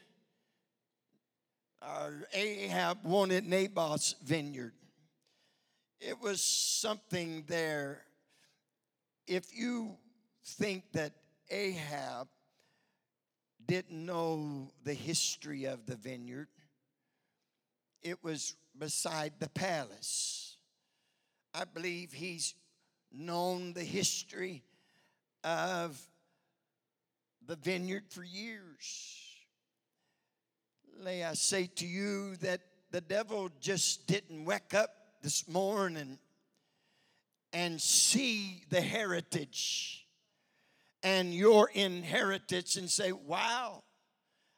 or 1.83 2.27
Ahab 2.33 3.05
wanted 3.05 3.47
Naboth's 3.47 4.15
vineyard. 4.25 4.73
It 6.01 6.19
was 6.23 6.43
something 6.43 7.45
there. 7.47 8.01
If 9.27 9.55
you 9.55 9.99
think 10.43 10.85
that 10.93 11.13
Ahab 11.51 12.29
didn't 13.67 14.07
know 14.07 14.73
the 14.83 14.95
history 14.95 15.67
of 15.67 15.85
the 15.85 15.97
vineyard, 15.97 16.49
it 18.03 18.25
was 18.25 18.57
beside 18.79 19.35
the 19.39 19.51
palace. 19.51 20.57
I 21.53 21.65
believe 21.65 22.15
he's 22.15 22.55
known 23.13 23.75
the 23.75 23.85
history 23.85 24.63
of 25.45 26.01
the 27.50 27.57
vineyard 27.57 28.04
for 28.11 28.23
years. 28.23 29.19
May 31.02 31.25
I 31.25 31.35
say 31.35 31.66
to 31.66 31.85
you 31.85 32.37
that 32.37 32.61
the 32.92 33.00
devil 33.00 33.50
just 33.61 34.07
didn't 34.07 34.45
wake 34.45 34.73
up 34.73 34.90
this 35.21 35.49
morning 35.49 36.21
and 37.52 37.80
see 37.80 38.62
the 38.71 38.80
heritage 38.80 40.07
and 41.02 41.35
your 41.35 41.71
inheritance 41.75 42.76
and 42.76 42.88
say, 42.88 43.11
Wow, 43.11 43.83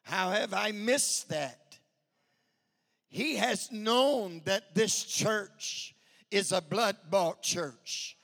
how 0.02 0.28
have 0.28 0.52
I 0.52 0.72
missed 0.72 1.30
that? 1.30 1.78
He 3.08 3.36
has 3.36 3.72
known 3.72 4.42
that 4.44 4.74
this 4.74 5.02
church 5.04 5.94
is 6.30 6.52
a 6.52 6.60
blood 6.60 6.98
bought 7.08 7.40
church 7.40 8.18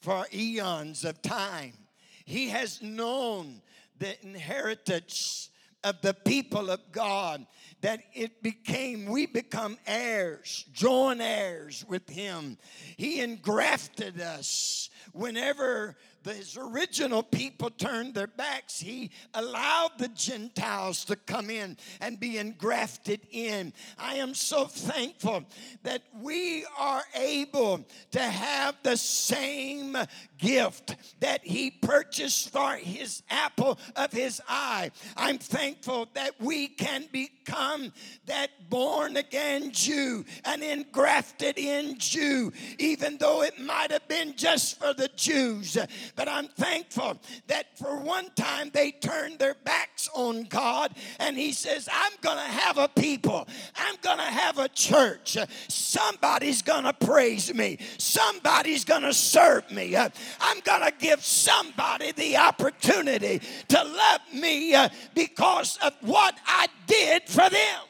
for 0.00 0.26
eons 0.34 1.04
of 1.04 1.22
time. 1.22 1.83
He 2.24 2.48
has 2.48 2.82
known 2.82 3.60
the 3.98 4.20
inheritance 4.24 5.50
of 5.82 6.00
the 6.00 6.14
people 6.14 6.70
of 6.70 6.80
God 6.90 7.46
that 7.82 8.00
it 8.14 8.42
became, 8.42 9.04
we 9.06 9.26
become 9.26 9.76
heirs, 9.86 10.64
joint 10.72 11.20
heirs 11.20 11.84
with 11.86 12.08
Him. 12.08 12.56
He 12.96 13.20
engrafted 13.20 14.20
us 14.20 14.88
whenever 15.12 15.96
his 16.32 16.56
original 16.56 17.22
people 17.22 17.70
turned 17.70 18.14
their 18.14 18.26
backs, 18.26 18.80
he 18.80 19.10
allowed 19.34 19.92
the 19.98 20.08
Gentiles 20.08 21.04
to 21.06 21.16
come 21.16 21.50
in 21.50 21.76
and 22.00 22.18
be 22.18 22.38
engrafted 22.38 23.20
in. 23.30 23.72
I 23.98 24.16
am 24.16 24.34
so 24.34 24.64
thankful 24.64 25.44
that 25.82 26.02
we 26.20 26.64
are 26.78 27.02
able 27.14 27.84
to 28.12 28.22
have 28.22 28.76
the 28.82 28.96
same 28.96 29.96
gift 30.44 30.96
that 31.20 31.42
he 31.42 31.70
purchased 31.70 32.50
for 32.50 32.74
his 32.74 33.22
apple 33.30 33.78
of 33.96 34.12
his 34.12 34.42
eye. 34.46 34.90
I'm 35.16 35.38
thankful 35.38 36.08
that 36.12 36.32
we 36.38 36.68
can 36.68 37.06
become 37.10 37.92
that 38.26 38.50
born 38.68 39.16
again 39.16 39.70
Jew, 39.72 40.24
an 40.44 40.62
engrafted 40.62 41.58
in 41.58 41.98
Jew, 41.98 42.52
even 42.78 43.16
though 43.18 43.42
it 43.42 43.58
might 43.58 43.90
have 43.90 44.06
been 44.08 44.34
just 44.36 44.78
for 44.78 44.92
the 44.92 45.08
Jews. 45.16 45.78
But 46.14 46.28
I'm 46.28 46.48
thankful 46.48 47.18
that 47.46 47.78
for 47.78 47.96
one 47.98 48.28
time 48.36 48.70
they 48.72 48.90
turned 48.92 49.38
their 49.38 49.56
backs 49.64 50.08
on 50.14 50.44
God 50.44 50.94
and 51.20 51.36
He 51.36 51.52
says, 51.52 51.88
I'm 51.90 52.12
going 52.20 52.36
to 52.36 52.42
have 52.42 52.78
a 52.78 52.88
people, 52.88 53.48
I'm 53.76 53.96
going 54.02 54.18
to 54.18 54.24
have 54.24 54.58
a 54.58 54.68
church. 54.68 55.38
Somebody's 55.68 56.62
going 56.62 56.84
to 56.84 56.92
praise 56.92 57.54
me, 57.54 57.78
somebody's 57.96 58.84
going 58.84 59.02
to 59.02 59.14
serve 59.14 59.70
me. 59.70 59.96
I'm 60.40 60.60
going 60.60 60.82
to 60.82 60.92
give 60.98 61.24
somebody 61.24 62.12
the 62.12 62.36
opportunity 62.36 63.40
to 63.68 63.82
love 63.82 64.20
me 64.32 64.74
uh, 64.74 64.88
because 65.14 65.78
of 65.82 65.92
what 66.00 66.34
I 66.46 66.66
did 66.86 67.24
for 67.24 67.48
them. 67.48 67.80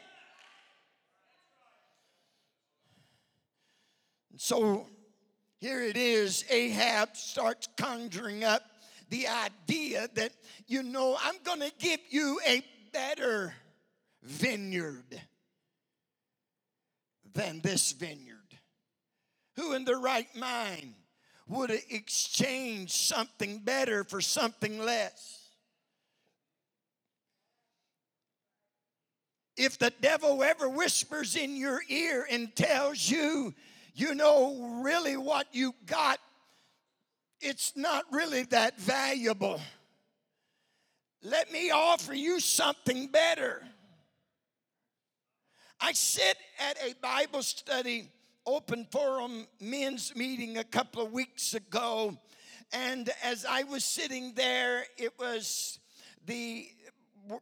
So 4.37 4.87
here 5.59 5.81
it 5.81 5.97
is 5.97 6.45
Ahab 6.49 7.15
starts 7.15 7.67
conjuring 7.77 8.43
up 8.43 8.61
the 9.09 9.27
idea 9.27 10.07
that, 10.15 10.31
you 10.67 10.83
know, 10.83 11.17
I'm 11.23 11.35
going 11.43 11.61
to 11.61 11.71
give 11.79 11.99
you 12.09 12.39
a 12.47 12.63
better 12.91 13.53
vineyard 14.21 15.21
than 17.33 17.61
this 17.61 17.91
vineyard. 17.91 18.35
Who 19.55 19.73
in 19.73 19.85
their 19.85 19.99
right 19.99 20.27
mind 20.35 20.95
would 21.47 21.71
exchange 21.89 22.91
something 22.91 23.59
better 23.59 24.03
for 24.03 24.21
something 24.21 24.79
less? 24.79 25.49
If 29.57 29.77
the 29.77 29.93
devil 30.01 30.43
ever 30.43 30.67
whispers 30.67 31.35
in 31.35 31.55
your 31.55 31.79
ear 31.87 32.27
and 32.29 32.53
tells 32.55 33.09
you 33.09 33.53
you 33.93 34.13
know 34.13 34.81
really 34.83 35.15
what 35.15 35.47
you 35.53 35.73
got, 35.85 36.19
it's 37.39 37.73
not 37.75 38.03
really 38.11 38.43
that 38.43 38.77
valuable. 38.79 39.61
Let 41.23 41.51
me 41.51 41.71
offer 41.71 42.13
you 42.13 42.39
something 42.39 43.07
better. 43.07 43.63
I 45.79 45.93
sit 45.93 46.37
at 46.59 46.77
a 46.83 46.93
Bible 47.01 47.41
study 47.43 48.09
open 48.45 48.85
forum 48.91 49.47
men's 49.59 50.15
meeting 50.15 50.57
a 50.57 50.63
couple 50.63 51.01
of 51.01 51.11
weeks 51.11 51.53
ago, 51.53 52.17
and 52.71 53.09
as 53.23 53.45
I 53.45 53.63
was 53.63 53.83
sitting 53.83 54.33
there, 54.35 54.85
it 54.97 55.17
was 55.19 55.79
the 56.25 56.67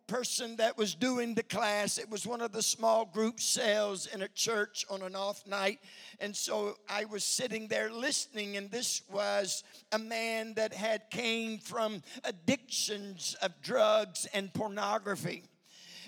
person 0.07 0.55
that 0.57 0.77
was 0.77 0.95
doing 0.95 1.33
the 1.33 1.43
class. 1.43 1.97
It 1.97 2.09
was 2.09 2.25
one 2.25 2.41
of 2.41 2.51
the 2.51 2.61
small 2.61 3.05
group 3.05 3.39
sales 3.39 4.07
in 4.07 4.21
a 4.21 4.27
church 4.29 4.85
on 4.89 5.01
an 5.01 5.15
off 5.15 5.45
night. 5.45 5.79
And 6.19 6.35
so 6.35 6.77
I 6.89 7.05
was 7.05 7.23
sitting 7.23 7.67
there 7.67 7.91
listening, 7.91 8.55
and 8.57 8.71
this 8.71 9.01
was 9.11 9.63
a 9.91 9.99
man 9.99 10.53
that 10.53 10.73
had 10.73 11.09
came 11.09 11.57
from 11.57 12.01
addictions 12.23 13.35
of 13.41 13.61
drugs 13.61 14.27
and 14.33 14.53
pornography 14.53 15.43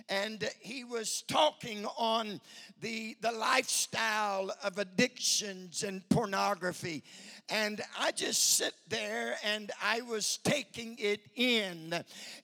and 0.10 0.50
he 0.60 0.84
was 0.84 1.24
talking 1.28 1.86
on 1.98 2.40
the, 2.82 3.16
the 3.22 3.32
lifestyle 3.32 4.52
of 4.64 4.78
addictions 4.78 5.84
and 5.84 6.08
pornography. 6.10 7.04
And 7.50 7.82
I 8.00 8.12
just 8.12 8.58
sit 8.58 8.74
there 8.90 9.38
and 9.44 9.72
I 9.82 10.02
was 10.02 10.40
taking 10.44 10.96
it 11.00 11.22
in. 11.36 11.94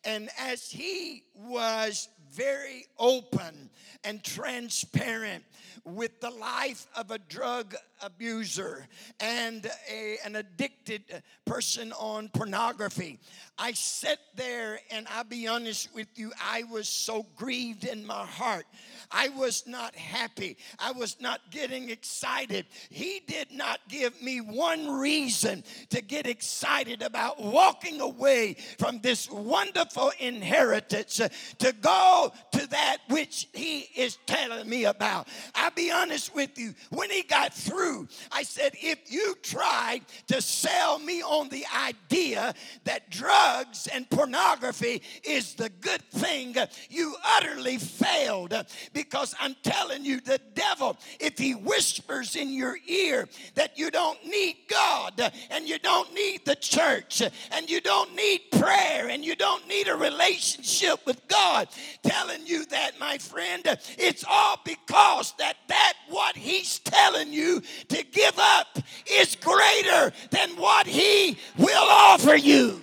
And 0.06 0.30
as 0.39 0.69
he 0.69 1.24
was 1.36 2.10
very 2.32 2.86
open 2.98 3.70
and 4.04 4.24
transparent 4.24 5.44
with 5.84 6.20
the 6.22 6.30
life 6.30 6.88
of 6.96 7.12
a 7.12 7.17
drug 7.17 7.76
abuser 8.02 8.88
and 9.20 9.70
a, 9.89 10.17
an 10.26 10.36
addicted 10.36 11.04
person 11.46 11.91
on 11.94 12.30
pornography. 12.30 13.20
I 13.58 13.74
sat 13.74 14.20
there 14.36 14.80
and 14.91 15.08
I'll 15.10 15.24
be 15.24 15.48
honest 15.48 15.94
with 15.94 16.08
you, 16.15 16.32
I 16.41 16.63
was 16.63 16.88
so 16.88 17.26
grieved 17.36 17.86
in 17.86 18.06
my 18.06 18.26
heart. 18.26 18.65
I 19.12 19.30
was 19.30 19.65
not 19.67 19.95
happy. 19.95 20.58
I 20.80 20.91
was 20.91 21.17
not 21.19 21.41
getting 21.52 21.89
excited. 21.89 22.65
He 22.89 23.21
did 23.28 23.52
not 23.52 23.80
give 23.89 24.21
me 24.21 24.39
one 24.39 24.89
reason 24.89 25.63
to 25.89 26.02
get 26.02 26.28
excited 26.28 27.02
about 27.02 27.41
walking 27.41 28.02
away 28.02 28.56
from 28.78 29.00
this 29.02 29.30
wonderful 29.30 30.12
inheritance 30.19 31.21
to 31.60 31.74
go 31.82 32.32
to 32.52 32.67
that 32.67 32.97
which 33.10 33.47
he 33.54 33.89
is 33.95 34.17
telling 34.26 34.69
me 34.69 34.86
about. 34.86 35.28
I'll 35.56 35.71
be 35.71 35.91
honest 35.91 36.34
with 36.34 36.58
you, 36.58 36.74
when 36.89 37.10
he 37.10 37.24
got 37.24 37.54
through. 37.54 38.08
I 38.32 38.43
said, 38.43 38.74
if 38.82 39.12
you 39.12 39.36
tried 39.43 40.02
to 40.28 40.41
sell 40.41 41.00
me 41.00 41.21
on 41.21 41.50
the 41.50 41.65
idea 41.86 42.54
that 42.86 43.10
drugs 43.10 43.88
and 43.93 44.10
pornography 44.10 45.02
is 45.24 45.56
the 45.56 45.69
good 45.69 46.02
thing, 46.12 46.56
you 46.89 47.15
utterly 47.24 47.78
failed. 47.78 48.54
Because 49.01 49.33
I'm 49.39 49.55
telling 49.63 50.05
you, 50.05 50.21
the 50.21 50.39
devil, 50.53 50.95
if 51.19 51.39
he 51.39 51.55
whispers 51.55 52.35
in 52.35 52.53
your 52.53 52.77
ear 52.87 53.27
that 53.55 53.77
you 53.77 53.89
don't 53.89 54.23
need 54.23 54.57
God 54.69 55.19
and 55.49 55.67
you 55.67 55.79
don't 55.79 56.13
need 56.13 56.45
the 56.45 56.55
church 56.55 57.23
and 57.51 57.67
you 57.67 57.81
don't 57.81 58.15
need 58.15 58.41
prayer 58.51 59.09
and 59.09 59.25
you 59.25 59.35
don't 59.35 59.67
need 59.67 59.87
a 59.87 59.95
relationship 59.95 61.03
with 61.07 61.27
God, 61.27 61.67
telling 62.03 62.45
you 62.45 62.63
that, 62.67 62.99
my 62.99 63.17
friend, 63.17 63.63
it's 63.97 64.23
all 64.29 64.59
because 64.63 65.33
that 65.39 65.57
that 65.67 65.93
what 66.07 66.35
he's 66.37 66.77
telling 66.79 67.33
you 67.33 67.61
to 67.87 68.03
give 68.11 68.37
up 68.37 68.77
is 69.09 69.35
greater 69.35 70.13
than 70.29 70.49
what 70.57 70.85
he 70.85 71.37
will 71.57 71.89
offer 71.89 72.35
you. 72.35 72.81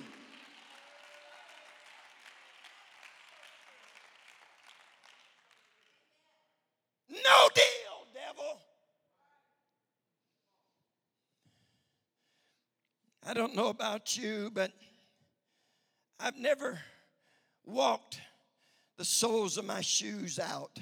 No 7.11 7.49
deal, 7.55 8.07
devil. 8.15 8.61
I 13.27 13.35
don't 13.35 13.55
know 13.55 13.69
about 13.69 14.17
you, 14.17 14.51
but 14.53 14.73
I've 16.21 16.37
never 16.37 16.81
walked 17.65 18.21
the 18.97 19.05
soles 19.05 19.57
of 19.57 19.65
my 19.65 19.81
shoes 19.81 20.39
out 20.39 20.79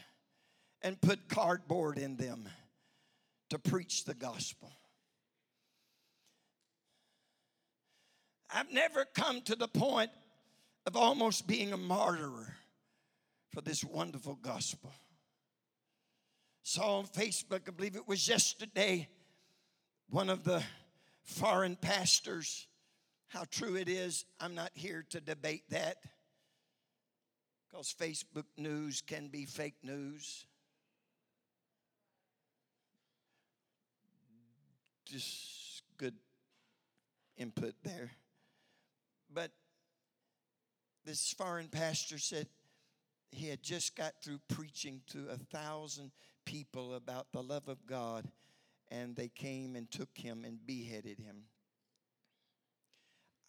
and 0.83 1.01
put 1.01 1.29
cardboard 1.29 1.99
in 1.99 2.17
them 2.17 2.49
to 3.51 3.59
preach 3.59 4.05
the 4.05 4.15
gospel. 4.15 4.71
I've 8.51 8.73
never 8.73 9.05
come 9.05 9.43
to 9.43 9.57
the 9.57 9.69
point 9.69 10.11
of 10.87 10.97
almost 10.97 11.47
being 11.47 11.73
a 11.73 11.77
martyr 11.77 12.57
for 13.53 13.61
this 13.61 13.85
wonderful 13.85 14.37
gospel. 14.41 14.93
Saw 16.69 16.99
on 16.99 17.05
Facebook, 17.05 17.61
I 17.69 17.71
believe 17.71 17.95
it 17.95 18.09
was 18.09 18.29
yesterday, 18.29 19.07
one 20.11 20.29
of 20.29 20.43
the 20.43 20.65
foreign 21.23 21.77
pastors. 21.77 22.67
How 23.29 23.45
true 23.49 23.77
it 23.77 23.89
is, 23.89 24.25
I'm 24.41 24.57
not 24.57 24.73
here 24.75 25.07
to 25.11 25.21
debate 25.21 25.63
that 25.71 25.99
because 27.71 27.95
Facebook 27.97 28.47
news 28.57 29.01
can 29.01 29.29
be 29.29 29.45
fake 29.45 29.77
news. 29.85 30.45
Just 35.05 35.85
good 35.99 36.17
input 37.37 37.77
there. 37.85 38.11
But 39.33 39.53
this 41.05 41.33
foreign 41.33 41.69
pastor 41.69 42.19
said 42.19 42.49
he 43.31 43.47
had 43.47 43.63
just 43.63 43.95
got 43.95 44.15
through 44.21 44.41
preaching 44.49 45.03
to 45.13 45.29
a 45.31 45.37
thousand 45.37 46.11
people 46.47 46.95
about 46.95 47.27
the 47.33 47.43
love 47.43 47.69
of 47.69 47.87
God, 47.87 48.27
and 48.91 49.15
they 49.15 49.29
came 49.29 49.77
and 49.77 49.91
took 49.91 50.17
him 50.17 50.45
and 50.47 50.65
beheaded 50.67 51.19
him. 51.19 51.43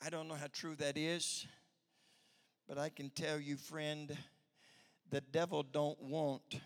I 0.06 0.10
don't 0.10 0.28
know 0.28 0.36
how 0.36 0.48
true 0.52 0.76
that 0.76 0.98
is, 0.98 1.48
but 2.68 2.78
I 2.78 2.90
can 2.90 3.10
tell 3.10 3.40
you, 3.40 3.56
friend, 3.56 4.16
the 5.10 5.22
devil 5.22 5.64
don't 5.64 6.02
want 6.02 6.60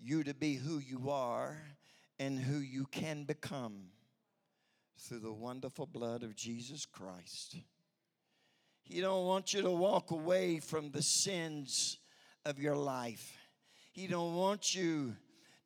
you 0.00 0.24
to 0.24 0.32
be 0.32 0.54
who 0.54 0.78
you 0.78 1.10
are 1.10 1.58
and 2.18 2.38
who 2.38 2.58
you 2.58 2.86
can 2.86 3.24
become 3.24 3.88
through 4.98 5.20
the 5.20 5.32
wonderful 5.32 5.86
blood 5.86 6.22
of 6.22 6.34
Jesus 6.34 6.86
Christ. 6.86 7.56
He 8.82 9.00
don't 9.00 9.26
want 9.26 9.52
you 9.52 9.62
to 9.62 9.70
walk 9.70 10.10
away 10.10 10.58
from 10.58 10.90
the 10.90 11.02
sins 11.02 11.98
of 12.44 12.58
your 12.58 12.76
life. 12.76 13.36
He 13.92 14.06
don't 14.06 14.34
want 14.34 14.74
you 14.74 15.16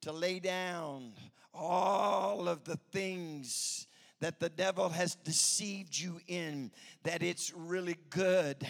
to 0.02 0.12
lay 0.12 0.38
down 0.38 1.12
all 1.54 2.48
of 2.48 2.64
the 2.64 2.76
things 2.92 3.86
that 4.20 4.40
the 4.40 4.48
devil 4.48 4.88
has 4.88 5.14
deceived 5.14 5.98
you 5.98 6.20
in 6.26 6.70
that 7.02 7.22
it's 7.22 7.52
really 7.54 7.96
good. 8.10 8.66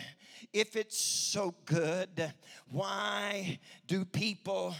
If 0.52 0.76
it's 0.76 0.98
so 0.98 1.54
good, 1.64 2.32
why 2.70 3.58
do 3.86 4.04
people 4.04 4.74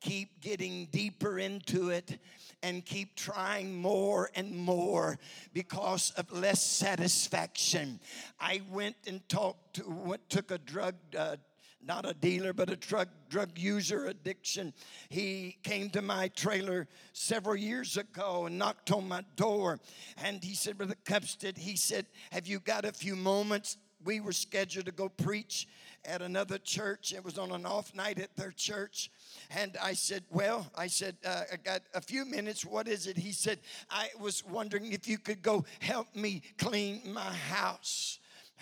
keep 0.00 0.40
getting 0.40 0.86
deeper 0.86 1.38
into 1.38 1.90
it 1.90 2.18
and 2.62 2.84
keep 2.84 3.16
trying 3.16 3.74
more 3.80 4.30
and 4.34 4.54
more 4.54 5.18
because 5.52 6.12
of 6.16 6.30
less 6.32 6.62
satisfaction. 6.62 8.00
I 8.40 8.62
went 8.70 8.96
and 9.06 9.26
talked 9.28 9.76
to, 9.76 9.88
went, 9.88 10.28
took 10.28 10.50
a 10.50 10.58
drug. 10.58 10.94
Uh, 11.16 11.36
not 11.84 12.08
a 12.08 12.14
dealer, 12.14 12.52
but 12.52 12.70
a 12.70 12.76
drug 12.76 13.08
drug 13.28 13.58
user 13.58 14.06
addiction. 14.06 14.72
He 15.08 15.56
came 15.62 15.90
to 15.90 16.02
my 16.02 16.28
trailer 16.28 16.88
several 17.12 17.56
years 17.56 17.96
ago 17.96 18.46
and 18.46 18.58
knocked 18.58 18.90
on 18.92 19.08
my 19.08 19.24
door, 19.36 19.78
and 20.18 20.42
he 20.42 20.54
said, 20.54 20.78
"Brother 20.78 20.96
Cupstid," 21.04 21.58
he 21.58 21.76
said, 21.76 22.06
"Have 22.30 22.46
you 22.46 22.60
got 22.60 22.84
a 22.84 22.92
few 22.92 23.16
moments?" 23.16 23.76
We 24.04 24.18
were 24.18 24.32
scheduled 24.32 24.86
to 24.86 24.92
go 24.92 25.08
preach 25.08 25.68
at 26.04 26.22
another 26.22 26.58
church. 26.58 27.12
It 27.12 27.24
was 27.24 27.38
on 27.38 27.52
an 27.52 27.64
off 27.64 27.94
night 27.94 28.18
at 28.18 28.34
their 28.36 28.50
church. 28.50 29.10
And 29.50 29.76
I 29.80 29.92
said, 29.94 30.24
Well, 30.30 30.70
I 30.74 30.88
said, 30.88 31.16
uh, 31.24 31.42
I 31.52 31.56
got 31.56 31.82
a 31.94 32.00
few 32.00 32.24
minutes. 32.24 32.64
What 32.64 32.88
is 32.88 33.06
it? 33.06 33.16
He 33.16 33.32
said, 33.32 33.60
I 33.90 34.08
was 34.18 34.44
wondering 34.44 34.92
if 34.92 35.06
you 35.06 35.18
could 35.18 35.42
go 35.42 35.64
help 35.80 36.14
me 36.16 36.42
clean 36.58 37.02
my 37.12 37.32
house. 37.32 38.18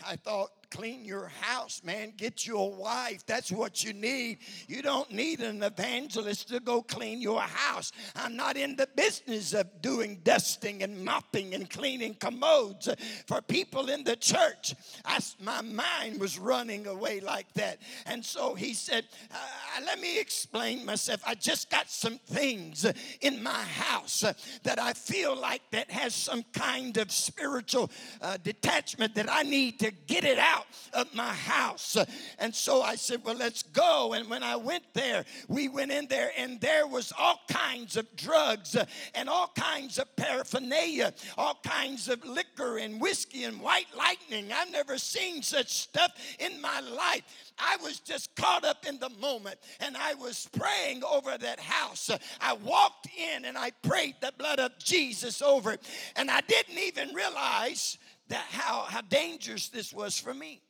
I 0.06 0.16
thought, 0.16 0.50
clean 0.70 1.04
your 1.04 1.28
house, 1.40 1.83
man. 1.85 2.12
Get 2.16 2.46
you 2.46 2.56
a 2.56 2.66
wife. 2.66 3.26
That's 3.26 3.50
what 3.50 3.83
you 3.85 3.92
need. 3.92 4.38
You 4.68 4.83
don't 4.83 5.11
need 5.11 5.40
an 5.40 5.62
evangelist 5.62 6.48
to 6.48 6.61
go 6.61 6.83
clean 6.83 7.20
your 7.20 7.40
house. 7.40 7.92
I'm 8.14 8.37
not 8.37 8.56
in 8.56 8.76
the 8.76 8.88
business 8.94 9.52
of 9.52 9.83
doing 9.83 10.20
dusting 10.22 10.83
and 10.83 11.04
mopping 11.04 11.54
and 11.54 11.68
cleaning 11.68 12.14
commodes 12.14 12.88
for 13.26 13.40
people 13.42 13.88
in 13.90 14.04
the 14.04 14.16
church. 14.16 14.74
I, 15.04 15.18
my 15.40 15.61
mind 15.61 16.20
was 16.20 16.38
running 16.38 16.87
away 16.87 17.20
like 17.20 17.52
that. 17.54 17.78
And 18.06 18.24
so 18.24 18.54
he 18.54 18.74
said, 18.74 19.04
uh, 19.33 19.37
Let 19.85 20.00
me 20.00 20.20
explain 20.20 20.85
myself. 20.85 21.20
I 21.26 21.35
just 21.35 21.70
got 21.70 21.90
some 21.90 22.18
things 22.18 22.87
in 23.20 23.42
my 23.42 23.62
house 23.62 24.24
that 24.62 24.78
I 24.78 24.92
feel 24.92 25.37
like 25.37 25.62
that 25.72 25.90
has 25.90 26.14
some 26.14 26.44
kind 26.52 26.96
of 26.96 27.11
spiritual 27.11 27.90
uh, 28.22 28.37
detachment 28.42 29.14
that 29.16 29.30
I 29.30 29.42
need 29.42 29.80
to 29.80 29.90
get 30.06 30.24
it 30.24 30.38
out 30.38 30.60
out 30.61 30.66
of 30.92 31.14
my 31.14 31.33
house. 31.33 31.96
And 32.38 32.55
so 32.55 32.83
I 32.83 32.96
said, 32.96 33.23
Well, 33.25 33.37
let's 33.37 33.62
go. 33.62 34.12
And 34.14 34.29
when 34.29 34.42
I 34.42 34.57
went 34.57 34.85
there, 34.94 35.25
we 35.49 35.68
went 35.68 35.90
in 35.90 36.07
there, 36.07 36.31
and 36.37 36.61
there 36.61 36.87
was 36.87 37.12
all 37.18 37.40
kinds 37.49 37.96
of 37.96 38.07
drugs 38.16 38.77
and 39.14 39.29
all 39.29 39.53
kinds 39.57 39.99
of 39.99 40.14
paraphernalia, 40.16 41.14
all 41.37 41.59
kinds 41.64 42.09
of 42.09 42.25
liquor 42.25 42.79
and 42.79 43.01
whiskey 43.01 43.44
and 43.44 43.61
white 43.61 43.87
lightning. 43.96 44.51
I've 44.53 44.70
never 44.70 44.99
seen 44.99 45.42
such 45.42 45.70
stuff 45.70 46.12
in 46.38 46.61
my 46.61 46.81
life. 46.81 47.23
I 47.59 47.77
was 47.83 48.01
just 48.01 48.35
caught 48.37 48.64
up 48.64 48.87
in 48.87 48.99
the 48.99 49.11
moment 49.20 49.59
and 49.81 49.96
I 49.96 50.14
was 50.14 50.49
praying 50.59 51.03
over 51.05 51.37
that 51.37 51.61
house. 51.61 52.11
I 52.40 52.55
walked 52.55 53.09
in 53.16 53.44
and 53.44 53.59
I 53.59 53.70
prayed 53.83 54.16
the 54.20 54.33
blood 54.38 54.59
of 54.59 54.79
Jesus 54.79 55.42
over 55.42 55.73
it. 55.73 55.83
And 56.16 56.31
I 56.31 56.40
didn't 56.40 56.79
even 56.79 57.14
realize 57.14 57.99
that 58.31 58.47
how, 58.51 58.85
how 58.88 59.01
dangerous 59.03 59.69
this 59.69 59.93
was 59.93 60.19
for 60.19 60.33
me 60.33 60.62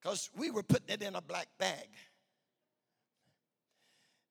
because 0.00 0.30
we 0.36 0.50
were 0.50 0.62
putting 0.62 0.90
it 0.90 1.02
in 1.02 1.16
a 1.16 1.22
black 1.22 1.48
bag. 1.58 1.88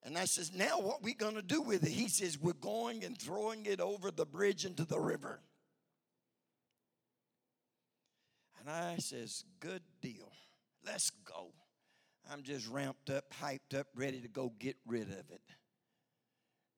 And 0.03 0.17
I 0.17 0.25
says, 0.25 0.51
now 0.53 0.79
what 0.79 1.01
we 1.01 1.13
to 1.35 1.41
do 1.41 1.61
with 1.61 1.83
it? 1.83 1.89
He 1.89 2.09
says, 2.09 2.37
we're 2.37 2.53
going 2.53 3.03
and 3.03 3.17
throwing 3.17 3.65
it 3.65 3.79
over 3.79 4.11
the 4.11 4.25
bridge 4.25 4.65
into 4.65 4.85
the 4.85 4.99
river. 4.99 5.39
And 8.59 8.69
I 8.69 8.97
says, 8.97 9.45
good 9.59 9.81
deal. 10.01 10.31
Let's 10.85 11.09
go. 11.09 11.47
I'm 12.31 12.43
just 12.43 12.67
ramped 12.67 13.09
up, 13.09 13.25
hyped 13.41 13.77
up, 13.77 13.87
ready 13.95 14.19
to 14.21 14.27
go 14.27 14.53
get 14.59 14.77
rid 14.85 15.09
of 15.09 15.31
it. 15.31 15.41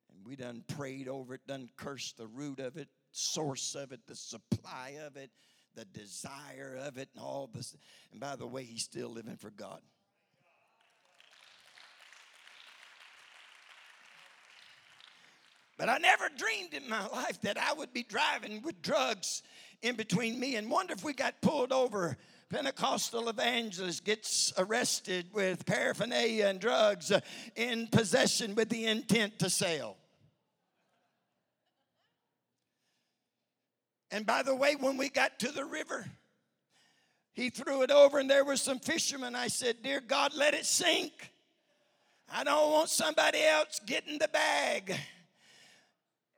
And 0.09 0.25
we 0.25 0.35
done 0.35 0.63
prayed 0.67 1.09
over 1.09 1.33
it, 1.33 1.41
done 1.47 1.69
cursed 1.75 2.17
the 2.17 2.27
root 2.27 2.59
of 2.59 2.77
it, 2.77 2.87
source 3.15 3.75
of 3.75 3.91
it, 3.91 4.01
the 4.07 4.15
supply 4.15 4.97
of 5.05 5.17
it, 5.17 5.31
the 5.75 5.85
desire 5.85 6.77
of 6.81 6.97
it, 6.97 7.09
and 7.13 7.23
all 7.23 7.49
this. 7.53 7.75
And 8.11 8.19
by 8.19 8.35
the 8.35 8.47
way, 8.47 8.63
he's 8.63 8.83
still 8.83 9.09
living 9.09 9.37
for 9.37 9.49
God. 9.49 9.81
But 15.77 15.89
I 15.89 15.97
never 15.97 16.29
dreamed 16.37 16.73
in 16.73 16.87
my 16.89 17.05
life 17.07 17.41
that 17.41 17.57
I 17.57 17.73
would 17.73 17.91
be 17.91 18.03
driving 18.03 18.61
with 18.61 18.81
drugs 18.81 19.43
in 19.81 19.95
between 19.95 20.39
me 20.39 20.55
and 20.55 20.71
wonder 20.71 20.93
if 20.93 21.03
we 21.03 21.13
got 21.13 21.41
pulled 21.41 21.73
over. 21.73 22.17
Pentecostal 22.49 23.27
evangelist 23.27 24.05
gets 24.05 24.53
arrested 24.57 25.27
with 25.33 25.65
paraphernalia 25.65 26.45
and 26.47 26.59
drugs 26.59 27.11
in 27.55 27.87
possession 27.87 28.55
with 28.55 28.69
the 28.69 28.85
intent 28.85 29.39
to 29.39 29.49
sell. 29.49 29.97
And 34.11 34.25
by 34.25 34.43
the 34.43 34.55
way, 34.55 34.75
when 34.75 34.97
we 34.97 35.09
got 35.09 35.39
to 35.39 35.51
the 35.51 35.65
river, 35.65 36.05
he 37.33 37.49
threw 37.49 37.81
it 37.81 37.91
over 37.91 38.19
and 38.19 38.29
there 38.29 38.45
were 38.45 38.57
some 38.57 38.79
fishermen. 38.79 39.35
I 39.35 39.47
said, 39.47 39.77
Dear 39.83 40.01
God, 40.01 40.33
let 40.35 40.53
it 40.53 40.65
sink. 40.65 41.11
I 42.29 42.43
don't 42.43 42.71
want 42.71 42.89
somebody 42.89 43.43
else 43.43 43.79
getting 43.85 44.17
the 44.17 44.27
bag. 44.27 44.97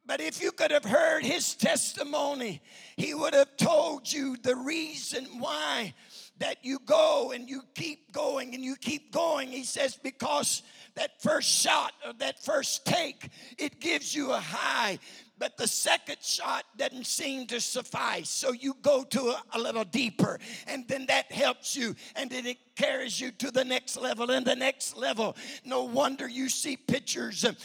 But 0.06 0.22
if 0.22 0.42
you 0.42 0.52
could 0.54 0.72
have 0.72 0.86
heard 0.86 1.24
his 1.24 1.54
testimony, 1.54 2.62
he 2.96 3.14
would 3.14 3.34
have 3.34 3.58
told 3.58 4.12
you 4.12 4.38
the 4.38 4.56
reason 4.56 5.26
why 5.38 5.94
that 6.40 6.58
you 6.64 6.80
go 6.86 7.32
and 7.34 7.50
you 7.50 7.62
keep 7.76 8.12
going 8.14 8.56
and 8.56 8.64
you 8.64 8.76
keep 8.76 9.12
going. 9.12 9.50
He 9.50 9.64
says, 9.64 10.00
because 10.02 10.64
that 10.96 11.22
first 11.22 11.50
shot 11.50 11.92
or 12.06 12.14
that 12.20 12.44
first 12.44 12.86
take, 12.86 13.30
it 13.58 13.82
gives 13.82 14.16
you 14.16 14.32
a 14.32 14.40
high 14.40 15.00
but 15.40 15.58
the 15.58 15.68
second 15.68 16.18
shot 16.22 16.66
doesn't 16.78 17.06
seem 17.06 17.48
to 17.48 17.60
suffice. 17.60 18.30
So 18.30 18.52
you 18.52 18.76
go 18.82 19.04
to 19.04 19.20
a, 19.30 19.44
a, 19.54 19.60
little 19.60 19.84
deeper, 19.84 20.40
and 20.68 20.88
then 20.88 21.06
that 21.08 21.32
helps 21.32 21.76
you, 21.76 21.96
and 22.16 22.30
then 22.30 22.46
it 22.46 22.58
carries 22.78 23.20
you 23.20 23.32
to 23.32 23.52
the 23.52 23.66
next 23.66 23.98
level 23.98 24.32
and 24.32 24.46
the 24.46 24.56
next 24.56 24.96
level. 24.96 25.36
No 25.66 25.84
wonder 25.84 26.28
you 26.28 26.48
see 26.48 26.78
pictures 26.78 27.44
of, 27.44 27.58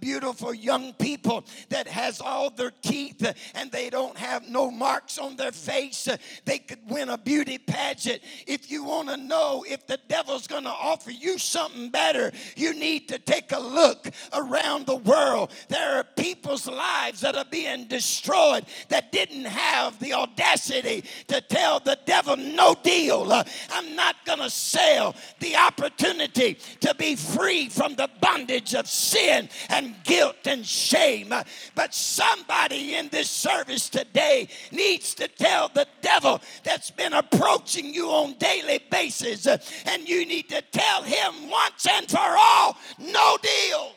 beautiful 0.00 0.54
young 0.54 0.92
people 0.94 1.44
that 1.68 1.86
has 1.86 2.20
all 2.20 2.50
their 2.50 2.70
teeth 2.82 3.34
and 3.54 3.70
they 3.72 3.90
don't 3.90 4.16
have 4.16 4.48
no 4.48 4.70
marks 4.70 5.18
on 5.18 5.36
their 5.36 5.52
face. 5.52 6.08
They 6.44 6.58
could 6.58 6.78
win 6.88 7.08
a 7.08 7.18
beauty 7.18 7.58
pageant. 7.58 8.20
If 8.46 8.70
you 8.70 8.84
want 8.84 9.08
to 9.08 9.16
know 9.16 9.64
if 9.68 9.86
the 9.86 9.98
devil's 10.08 10.46
going 10.46 10.64
to 10.64 10.70
offer 10.70 11.10
you 11.10 11.38
something 11.38 11.90
better, 11.90 12.32
you 12.56 12.74
need 12.74 13.08
to 13.08 13.18
take 13.18 13.52
a 13.52 13.58
look 13.58 14.08
around 14.32 14.86
the 14.86 14.96
world. 14.96 15.50
There 15.68 15.98
are 15.98 16.04
people's 16.16 16.66
lives 16.66 17.20
that 17.20 17.36
are 17.36 17.44
being 17.50 17.86
destroyed 17.86 18.64
that 18.88 19.12
didn't 19.12 19.44
have 19.44 19.98
the 19.98 20.14
audacity 20.14 21.04
to 21.28 21.40
tell 21.40 21.80
the 21.80 21.98
devil, 22.06 22.36
no 22.36 22.74
deal. 22.82 23.32
I'm 23.70 23.96
not 23.96 24.16
going 24.24 24.40
to 24.40 24.50
sell 24.56 25.14
the 25.40 25.54
opportunity 25.56 26.58
to 26.80 26.94
be 26.94 27.14
free 27.14 27.68
from 27.68 27.94
the 27.94 28.08
bondage 28.20 28.74
of 28.74 28.88
sin 28.88 29.48
and 29.68 29.94
guilt 30.04 30.46
and 30.46 30.64
shame. 30.66 31.32
But 31.74 31.94
somebody 31.94 32.94
in 32.94 33.08
this 33.08 33.30
service 33.30 33.88
today 33.88 34.48
needs 34.72 35.14
to 35.14 35.28
tell 35.28 35.68
the 35.68 35.86
devil 36.00 36.40
that's 36.64 36.90
been 36.90 37.12
approaching 37.12 37.92
you 37.92 38.08
on 38.08 38.34
daily 38.38 38.80
basis 38.90 39.46
and 39.46 40.08
you 40.08 40.26
need 40.26 40.48
to 40.48 40.62
tell 40.72 41.02
him 41.02 41.50
once 41.50 41.86
and 41.88 42.10
for 42.10 42.18
all 42.18 42.76
no 42.98 43.38
deal 43.42 43.92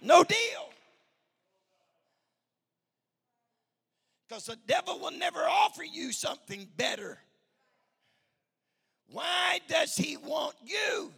no 0.00 0.22
deal 0.24 0.70
Because 4.28 4.46
the 4.46 4.56
devil 4.66 4.98
will 4.98 5.12
never 5.12 5.40
offer 5.40 5.84
you 5.84 6.12
something 6.12 6.68
better. 6.76 7.18
Why 9.12 9.60
does 9.68 9.96
he 9.96 10.16
want 10.16 10.56
you? 10.64 11.12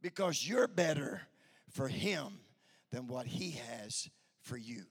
Because 0.00 0.46
you're 0.46 0.66
better 0.66 1.22
for 1.70 1.86
him 1.86 2.40
than 2.90 3.06
what 3.06 3.26
he 3.26 3.52
has 3.70 4.08
for 4.40 4.56
you. 4.56 4.82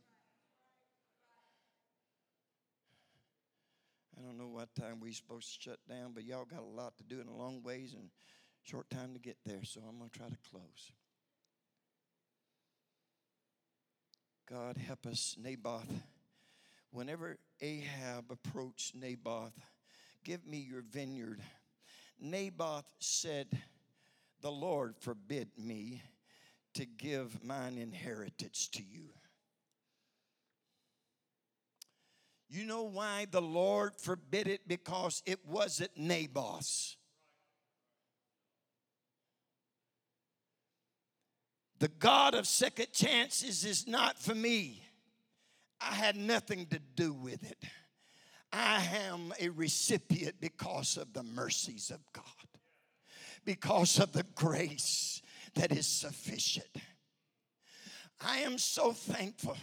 I 4.18 4.22
don't 4.24 4.38
know 4.38 4.48
what 4.48 4.74
time 4.76 5.00
we're 5.02 5.12
supposed 5.12 5.56
to 5.56 5.70
shut 5.70 5.80
down, 5.90 6.12
but 6.14 6.24
y'all 6.24 6.46
got 6.46 6.62
a 6.62 6.76
lot 6.82 6.98
to 6.98 7.04
do 7.04 7.20
in 7.20 7.28
a 7.28 7.36
long 7.36 7.64
ways 7.64 7.94
and 7.94 8.10
short 8.64 8.90
time 8.90 9.14
to 9.14 9.20
get 9.20 9.36
there, 9.46 9.64
so 9.64 9.82
I'm 9.82 9.98
going 9.98 10.10
to 10.10 10.18
try 10.18 10.30
to 10.30 10.38
close. 10.50 10.92
God 14.48 14.78
help 14.78 15.06
us, 15.06 15.36
Naboth 15.42 15.90
whenever 16.92 17.38
Ahab 17.62 18.26
approached 18.32 18.96
Naboth, 18.96 19.60
give 20.24 20.46
me 20.46 20.58
your 20.58 20.82
vineyard. 20.82 21.42
Naboth 22.20 22.92
said, 23.00 23.48
The 24.42 24.52
Lord 24.52 24.96
forbid 25.00 25.50
me 25.58 26.02
to 26.76 26.86
give 26.86 27.44
mine 27.44 27.78
inheritance 27.78 28.68
to 28.74 28.84
you. 28.84 29.10
You 32.50 32.66
know 32.66 32.84
why 32.84 33.28
the 33.32 33.42
Lord 33.42 33.96
forbid 33.96 34.48
it? 34.48 34.68
Because 34.68 35.24
it 35.26 35.40
wasn't 35.46 35.92
Naboth's. 35.98 36.98
The 41.80 41.88
God 41.88 42.36
of 42.36 42.46
second 42.46 42.92
chances 42.92 43.66
is 43.66 43.88
not 43.88 44.20
for 44.20 44.36
me. 44.36 44.84
I 45.82 45.96
had 45.96 46.16
nothing 46.16 46.68
to 46.68 46.80
do 46.96 47.14
with 47.14 47.44
it. 47.50 47.64
I 48.54 48.86
am 49.10 49.34
a 49.40 49.50
recipient 49.50 50.36
because 50.40 50.98
of 50.98 51.14
the 51.14 51.24
mercies 51.24 51.90
of 51.90 52.00
God, 52.14 52.24
because 53.46 54.00
of 54.00 54.12
the 54.12 54.26
grace 54.36 55.22
that 55.56 55.72
is 55.72 55.88
sufficient. 55.88 56.68
I 58.20 58.40
am 58.40 58.58
so 58.58 58.92
thankful 58.92 59.58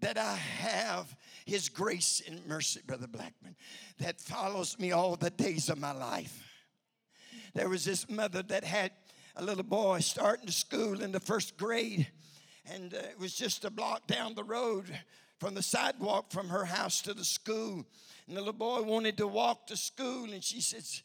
that 0.00 0.18
I 0.18 0.34
have 0.34 1.14
His 1.44 1.68
grace 1.68 2.22
and 2.26 2.44
mercy, 2.46 2.80
Brother 2.86 3.06
Blackman, 3.06 3.56
that 3.98 4.20
follows 4.20 4.78
me 4.78 4.92
all 4.92 5.16
the 5.16 5.30
days 5.30 5.68
of 5.68 5.78
my 5.78 5.92
life. 5.92 6.42
There 7.54 7.68
was 7.68 7.84
this 7.84 8.08
mother 8.08 8.42
that 8.42 8.64
had 8.64 8.92
a 9.36 9.44
little 9.44 9.62
boy 9.62 10.00
starting 10.00 10.46
to 10.46 10.52
school 10.52 11.02
in 11.02 11.12
the 11.12 11.20
first 11.20 11.56
grade, 11.56 12.08
and 12.70 12.92
uh, 12.92 12.98
it 12.98 13.18
was 13.18 13.34
just 13.34 13.64
a 13.64 13.70
block 13.70 14.06
down 14.06 14.34
the 14.34 14.44
road 14.44 14.86
from 15.38 15.54
the 15.54 15.62
sidewalk 15.62 16.30
from 16.30 16.48
her 16.48 16.64
house 16.64 17.02
to 17.02 17.14
the 17.14 17.24
school. 17.24 17.86
And 18.26 18.36
the 18.36 18.40
little 18.40 18.52
boy 18.52 18.82
wanted 18.82 19.16
to 19.18 19.26
walk 19.26 19.66
to 19.68 19.76
school, 19.76 20.32
and 20.32 20.42
she 20.42 20.60
says, 20.60 21.02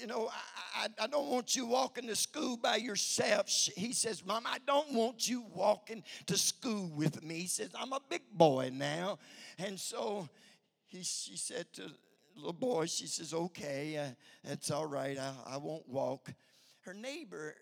you 0.00 0.06
know, 0.06 0.30
I, 0.74 0.88
I, 0.98 1.06
don't 1.06 1.28
want 1.28 1.54
you 1.54 1.66
walking 1.66 2.06
to 2.08 2.16
school 2.16 2.56
by 2.56 2.76
yourself. 2.76 3.48
He 3.48 3.92
says, 3.92 4.24
Mom, 4.24 4.44
I 4.46 4.58
don't 4.66 4.92
want 4.92 5.28
you 5.28 5.44
walking 5.54 6.02
to 6.26 6.36
school 6.36 6.90
with 6.94 7.22
me. 7.22 7.40
He 7.40 7.46
says, 7.46 7.70
I'm 7.78 7.92
a 7.92 8.00
big 8.08 8.22
boy 8.32 8.70
now. 8.72 9.18
And 9.58 9.78
so 9.78 10.28
he, 10.86 11.02
she 11.02 11.36
said 11.36 11.66
to 11.74 11.82
the 11.82 11.94
little 12.36 12.52
boy, 12.52 12.86
she 12.86 13.06
says, 13.06 13.34
okay, 13.34 13.96
uh, 13.98 14.14
that's 14.42 14.70
all 14.70 14.86
right. 14.86 15.18
I, 15.18 15.54
I 15.54 15.56
won't 15.58 15.88
walk. 15.88 16.32
Her 16.80 16.94
neighbor 16.94 17.54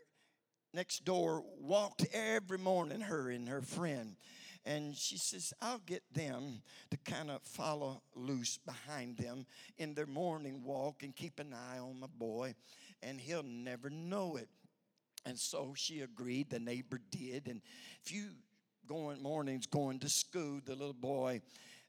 next 0.73 1.05
door 1.05 1.43
walked 1.61 2.07
every 2.13 2.59
morning, 2.59 3.01
her 3.01 3.31
and 3.31 3.49
her 3.49 3.63
friend. 3.63 4.17
And 4.67 4.97
she 4.97 5.17
says, 5.17 5.55
I'll 5.63 5.81
get 5.87 6.03
them 6.13 6.61
to 6.91 6.97
kind 6.99 7.31
of 7.31 7.41
follow 7.43 8.03
loose 8.17 8.59
behind 8.59 9.17
them 9.17 9.47
in 9.79 9.95
their 9.95 10.07
morning 10.07 10.65
walk 10.65 11.05
and 11.05 11.15
keep 11.15 11.39
an 11.39 11.55
eye 11.55 11.79
on 11.79 12.01
my 12.01 12.09
boy, 12.19 12.57
and 13.01 13.21
he'll 13.21 13.45
never 13.45 13.89
know 13.89 14.37
it. 14.37 14.49
And 15.25 15.39
so 15.39 15.73
she 15.77 16.01
agreed, 16.01 16.51
the 16.51 16.59
neighbor 16.59 17.01
did. 17.11 17.47
And 17.47 17.61
a 17.61 18.09
few 18.09 18.31
going 18.89 19.23
mornings 19.23 19.67
going 19.67 20.01
to 20.01 20.09
school, 20.09 20.61
the 20.65 20.75
little 20.75 20.93
boy 20.93 21.43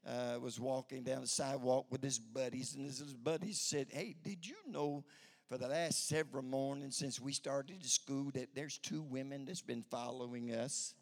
uh, 0.06 0.38
was 0.40 0.60
walking 0.60 1.02
down 1.02 1.22
the 1.22 1.26
sidewalk 1.26 1.86
with 1.90 2.02
his 2.02 2.20
buddies, 2.20 2.76
and 2.76 2.86
his 2.86 3.00
buddies 3.14 3.60
said, 3.60 3.88
Hey, 3.90 4.14
did 4.22 4.46
you 4.46 4.56
know? 4.68 5.04
For 5.48 5.56
the 5.56 5.68
last 5.68 6.08
several 6.08 6.42
mornings 6.44 6.98
since 6.98 7.18
we 7.18 7.32
started 7.32 7.82
school, 7.86 8.30
that 8.34 8.54
there's 8.54 8.76
two 8.76 9.00
women 9.00 9.46
that's 9.46 9.62
been 9.62 9.80
following 9.80 10.50
us. 10.50 10.92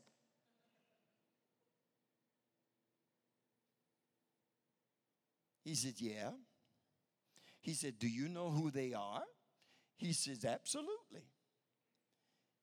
He 5.67 5.75
said, 5.75 5.95
Yeah. 5.99 6.31
He 7.61 7.75
said, 7.75 7.99
Do 7.99 8.07
you 8.07 8.29
know 8.29 8.51
who 8.51 8.71
they 8.71 8.95
are? 8.95 9.25
He 9.97 10.13
says, 10.13 10.45
Absolutely. 10.45 11.27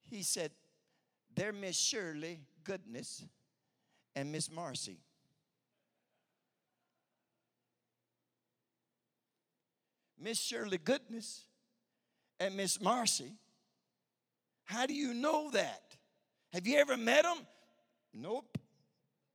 He 0.04 0.22
said, 0.22 0.52
They're 1.36 1.52
Miss 1.52 1.76
Shirley 1.76 2.40
Goodness 2.64 3.22
and 4.16 4.32
Miss 4.32 4.50
Marcy. 4.50 5.00
Miss 10.18 10.40
Shirley 10.40 10.78
Goodness 10.78 11.44
and 12.40 12.56
Miss 12.56 12.80
Marcy. 12.80 13.34
How 14.64 14.86
do 14.86 14.94
you 14.94 15.12
know 15.12 15.50
that? 15.50 15.82
Have 16.54 16.66
you 16.66 16.78
ever 16.78 16.96
met 16.96 17.24
them? 17.24 17.46
Nope. 18.14 18.56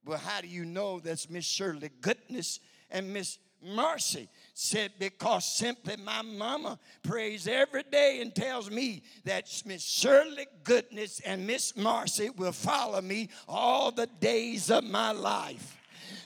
Well, 0.04 0.18
how 0.18 0.42
do 0.42 0.48
you 0.48 0.66
know 0.66 1.00
that's 1.00 1.30
Miss 1.30 1.46
Shirley 1.46 1.92
Goodness 2.02 2.60
and 2.90 3.14
Miss 3.14 3.38
mercy. 3.64 4.30
Said, 4.54 4.92
because 5.00 5.46
simply 5.46 5.96
my 5.96 6.22
mama 6.22 6.78
prays 7.02 7.48
every 7.48 7.84
day 7.84 8.20
and 8.22 8.36
tells 8.36 8.70
me 8.70 9.04
that 9.24 9.50
Miss 9.66 9.84
Shirley 9.84 10.48
Goodness 10.64 11.22
and 11.22 11.48
Miss 11.48 11.78
Marcy 11.78 12.30
will 12.30 12.52
follow 12.52 13.02
me 13.02 13.30
all 13.48 13.92
the 13.92 14.08
days 14.20 14.70
of 14.70 14.84
my 14.84 15.12
life. 15.12 15.78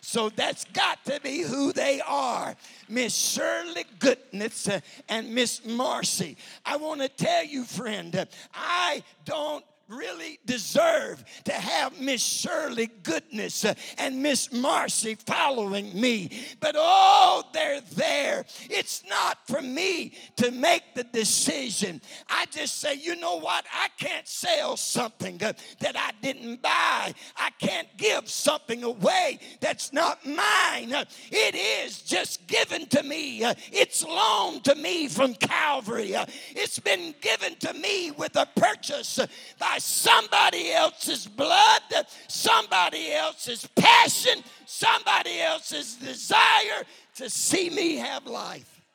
So 0.02 0.30
that's 0.30 0.66
got 0.66 1.04
to 1.06 1.20
be 1.22 1.42
who 1.42 1.72
they 1.72 2.02
are 2.06 2.56
Miss 2.90 3.16
Shirley 3.16 3.86
Goodness 4.00 4.70
and 5.08 5.34
Miss 5.34 5.66
Marcy. 5.66 6.36
I 6.66 6.76
want 6.78 7.02
to 7.02 7.10
tell 7.10 7.46
you, 7.46 7.64
friend, 7.64 8.28
I 8.54 9.04
don't 9.24 9.64
really 9.90 10.40
deserve 10.46 11.24
to 11.44 11.52
have 11.54 12.00
Miss 12.00 12.22
Shirley 12.22 12.90
Goodness 13.04 13.66
uh, 13.66 13.74
and 13.98 14.22
Miss 14.24 14.52
Marcy 14.52 15.16
following 15.16 16.00
me. 16.00 16.30
But 16.60 16.76
oh, 16.78 17.44
they're 17.54 17.82
there. 17.96 18.46
It's 18.70 19.04
not 19.08 19.46
for 19.48 19.62
me 19.62 20.14
to 20.38 20.52
make 20.52 20.96
the 20.96 21.04
decision. 21.04 22.02
I 22.30 22.46
just 22.48 22.80
say, 22.80 22.96
you 22.96 23.16
know 23.18 23.40
what? 23.40 23.66
I 23.74 23.88
can't 23.98 24.28
sell 24.28 24.78
something 24.78 25.42
uh, 25.44 25.54
that 25.80 25.98
I 25.98 26.12
didn't 26.22 26.62
buy. 26.62 27.14
I 27.36 27.50
can't 27.60 27.90
give 27.98 28.30
something 28.30 28.84
away 28.84 29.40
that's 29.60 29.92
not 29.92 30.26
mine. 30.26 30.94
Uh, 30.94 31.06
It 31.32 31.56
is 31.56 32.02
just 32.02 32.48
given 32.48 32.88
to 32.88 33.04
me. 33.04 33.44
It's 33.72 34.04
loaned 34.04 34.64
to 34.66 34.76
me 34.76 35.08
from 35.08 35.34
Calvary. 35.36 36.16
It's 36.52 36.80
been 36.80 37.14
given 37.22 37.56
to 37.58 37.74
me 37.74 38.12
with 38.12 38.36
a 38.36 38.48
purchase 38.56 39.20
uh, 39.20 39.28
by 39.74 39.80
somebody 39.80 40.72
else's 40.72 41.26
blood, 41.26 41.82
somebody 42.28 43.12
else's 43.12 43.68
passion, 43.76 44.44
somebody 44.68 45.42
else's 45.42 45.96
desire 45.96 46.84
to 47.16 47.28
see 47.28 47.72
me 47.72 47.96
have 47.96 48.28
life. 48.28 48.86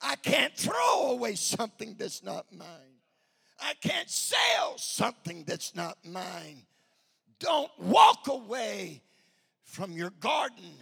I 0.00 0.16
can't 0.16 0.56
throw 0.56 1.10
away 1.10 1.34
something 1.34 1.96
that's 1.98 2.24
not 2.24 2.46
mine. 2.50 2.96
I 3.60 3.74
can't 3.82 4.08
sell 4.08 4.78
something 4.78 5.44
that's 5.46 5.74
not 5.74 5.98
mine. 6.02 6.62
Don't 7.38 7.70
walk 7.78 8.28
away 8.28 9.02
from 9.64 9.92
your 9.92 10.10
garden. 10.20 10.72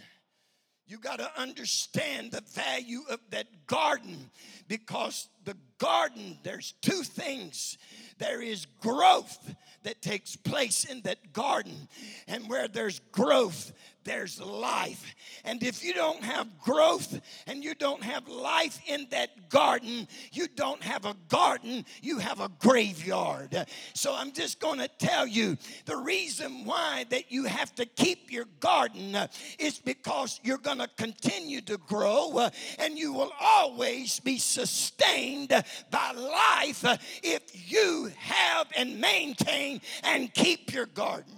You 0.87 0.99
got 0.99 1.17
to 1.17 1.31
understand 1.35 2.31
the 2.31 2.41
value 2.41 3.01
of 3.09 3.19
that 3.31 3.47
garden 3.65 4.29
because 4.67 5.29
the 5.43 5.57
garden, 5.79 6.37
there's 6.43 6.73
two 6.81 7.01
things. 7.01 7.77
There 8.19 8.41
is 8.41 8.67
growth 8.81 9.55
that 9.83 10.01
takes 10.01 10.35
place 10.35 10.85
in 10.85 11.01
that 11.01 11.33
garden, 11.33 11.87
and 12.27 12.47
where 12.49 12.67
there's 12.67 12.99
growth, 13.11 13.71
there's 14.05 14.39
life. 14.39 15.15
And 15.43 15.61
if 15.61 15.83
you 15.83 15.93
don't 15.93 16.23
have 16.23 16.47
growth 16.59 17.19
and 17.47 17.63
you 17.63 17.75
don't 17.75 18.03
have 18.03 18.27
life 18.27 18.79
in 18.87 19.07
that 19.09 19.49
garden, 19.49 20.07
you 20.31 20.47
don't 20.47 20.81
have 20.81 21.05
a 21.05 21.15
garden, 21.27 21.85
you 22.01 22.19
have 22.19 22.39
a 22.39 22.49
graveyard. 22.59 23.65
So 23.93 24.15
I'm 24.15 24.31
just 24.31 24.59
going 24.59 24.79
to 24.79 24.87
tell 24.87 25.27
you 25.27 25.57
the 25.85 25.97
reason 25.97 26.65
why 26.65 27.05
that 27.09 27.31
you 27.31 27.45
have 27.45 27.73
to 27.75 27.85
keep 27.85 28.31
your 28.31 28.45
garden 28.59 29.15
uh, 29.15 29.27
is 29.59 29.79
because 29.79 30.39
you're 30.43 30.57
going 30.57 30.77
to 30.77 30.89
continue 30.95 31.61
to 31.61 31.77
grow 31.77 32.37
uh, 32.37 32.49
and 32.79 32.97
you 32.97 33.11
will 33.11 33.31
always 33.41 34.19
be 34.19 34.37
sustained 34.37 35.49
by 35.91 36.11
life 36.11 36.85
uh, 36.85 36.97
if 37.23 37.71
you 37.71 38.11
have 38.17 38.67
and 38.77 38.99
maintain 38.99 39.81
and 40.03 40.33
keep 40.33 40.73
your 40.73 40.85
garden. 40.85 41.34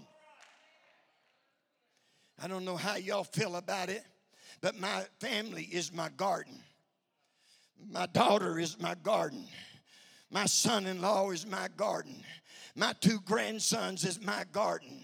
I 2.41 2.47
don't 2.47 2.65
know 2.65 2.77
how 2.77 2.95
y'all 2.97 3.23
feel 3.23 3.55
about 3.55 3.89
it, 3.89 4.03
but 4.61 4.79
my 4.79 5.05
family 5.19 5.63
is 5.63 5.91
my 5.93 6.09
garden. 6.17 6.61
My 7.89 8.05
daughter 8.07 8.59
is 8.59 8.79
my 8.79 8.95
garden. 8.95 9.45
My 10.29 10.45
son 10.45 10.85
in 10.85 11.01
law 11.01 11.31
is 11.31 11.45
my 11.47 11.67
garden. 11.77 12.15
My 12.75 12.93
two 12.99 13.19
grandsons 13.21 14.03
is 14.03 14.21
my 14.23 14.43
garden. 14.51 15.03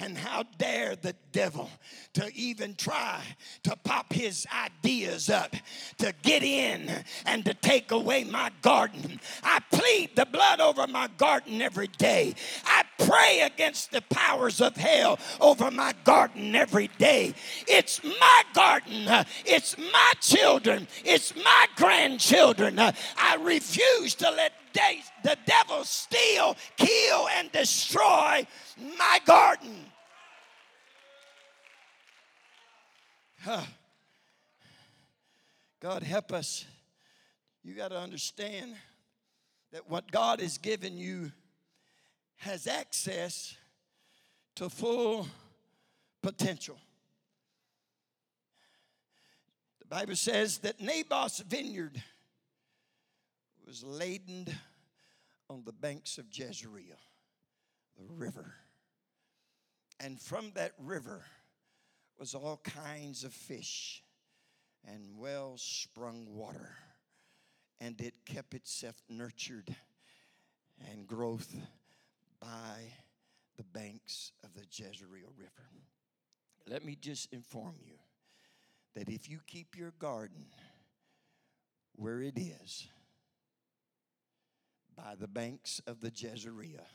And 0.00 0.16
how 0.16 0.44
dare 0.58 0.94
the 0.94 1.16
devil 1.32 1.68
to 2.14 2.30
even 2.32 2.76
try 2.76 3.20
to 3.64 3.74
pop 3.82 4.12
his 4.12 4.46
ideas 4.54 5.28
up 5.28 5.56
to 5.98 6.14
get 6.22 6.44
in 6.44 6.88
and 7.26 7.44
to 7.44 7.54
take 7.54 7.90
away 7.90 8.22
my 8.22 8.52
garden. 8.62 9.18
I 9.42 9.58
plead 9.72 10.14
the 10.14 10.26
blood 10.26 10.60
over 10.60 10.86
my 10.86 11.08
garden 11.16 11.60
every 11.60 11.88
day. 11.88 12.36
I 12.64 12.84
pray 12.98 13.40
against 13.44 13.92
the 13.92 14.02
powers 14.02 14.60
of 14.60 14.76
hell 14.76 15.18
over 15.40 15.70
my 15.70 15.94
garden 16.04 16.54
every 16.54 16.88
day. 16.98 17.34
It's 17.66 18.02
my 18.02 18.42
garden, 18.54 19.08
it's 19.46 19.78
my 19.78 20.12
children, 20.20 20.86
it's 21.04 21.34
my 21.36 21.66
grandchildren. 21.76 22.78
I 22.78 23.36
refuse 23.40 24.14
to 24.16 24.30
let 24.30 24.52
the 25.22 25.36
devil 25.46 25.82
steal, 25.84 26.56
kill, 26.76 27.28
and 27.28 27.50
destroy 27.52 28.46
my 28.98 29.18
garden. 29.24 29.84
Huh. 33.40 33.62
God 35.80 36.02
help 36.02 36.32
us. 36.32 36.64
You 37.62 37.74
got 37.74 37.88
to 37.88 37.98
understand 37.98 38.74
that 39.72 39.88
what 39.88 40.10
God 40.10 40.40
has 40.40 40.58
given 40.58 40.96
you 40.96 41.32
has 42.38 42.66
access 42.66 43.56
to 44.56 44.68
full 44.68 45.26
potential. 46.22 46.78
The 49.80 49.86
Bible 49.86 50.16
says 50.16 50.58
that 50.58 50.80
Naboth's 50.80 51.40
vineyard 51.40 52.02
was 53.66 53.82
laden 53.82 54.46
on 55.50 55.62
the 55.64 55.72
banks 55.72 56.18
of 56.18 56.26
Jezreel, 56.32 56.98
the 57.96 58.12
river. 58.14 58.54
And 60.00 60.20
from 60.20 60.52
that 60.54 60.72
river 60.78 61.24
was 62.18 62.34
all 62.34 62.60
kinds 62.62 63.24
of 63.24 63.32
fish 63.32 64.02
and 64.86 65.18
well 65.18 65.54
sprung 65.56 66.26
water. 66.34 66.76
And 67.80 68.00
it 68.00 68.14
kept 68.24 68.54
itself 68.54 68.96
nurtured 69.08 69.74
and 70.90 71.06
growth 71.06 71.54
by 72.40 72.92
the 73.56 73.64
banks 73.64 74.32
of 74.44 74.54
the 74.54 74.64
Jezreel 74.70 75.32
River. 75.36 75.68
Let 76.66 76.84
me 76.84 76.96
just 77.00 77.32
inform 77.32 77.74
you 77.84 77.94
that 78.94 79.08
if 79.08 79.28
you 79.28 79.38
keep 79.46 79.76
your 79.76 79.92
garden 79.98 80.46
where 81.96 82.20
it 82.20 82.38
is, 82.38 82.88
by 84.96 85.14
the 85.18 85.28
banks 85.28 85.80
of 85.86 86.00
the 86.00 86.12
Jezreel, 86.14 86.86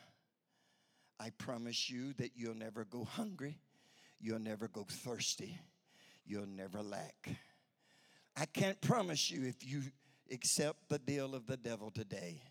I 1.20 1.30
promise 1.32 1.90
you 1.90 2.14
that 2.14 2.32
you'll 2.36 2.56
never 2.56 2.86
go 2.86 3.06
hungry, 3.06 3.58
you'll 4.20 4.40
never 4.40 4.68
go 4.68 4.86
thirsty, 4.90 5.58
you'll 6.26 6.48
never 6.48 6.82
lack. 6.82 7.30
I 8.36 8.46
can't 8.46 8.80
promise 8.82 9.30
you 9.30 9.48
if 9.48 9.66
you 9.66 9.84
accept 10.32 10.90
the 10.90 11.00
deal 11.00 11.36
of 11.36 11.46
the 11.46 11.58
devil 11.58 11.92
today 11.92 12.42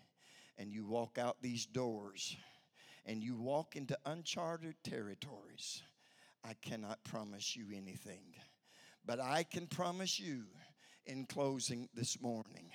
and 0.57 0.71
you 0.71 0.85
walk 0.85 1.17
out 1.17 1.37
these 1.41 1.65
doors 1.65 2.35
and 3.05 3.23
you 3.23 3.35
walk 3.35 3.75
into 3.75 3.97
uncharted 4.05 4.75
territories, 4.83 5.81
I 6.43 6.53
cannot 6.61 7.03
promise 7.03 7.55
you 7.55 7.65
anything. 7.75 8.35
But 9.05 9.19
I 9.19 9.43
can 9.43 9.67
promise 9.67 10.19
you 10.19 10.43
in 11.05 11.25
closing 11.25 11.89
this 11.93 12.21
morning 12.21 12.71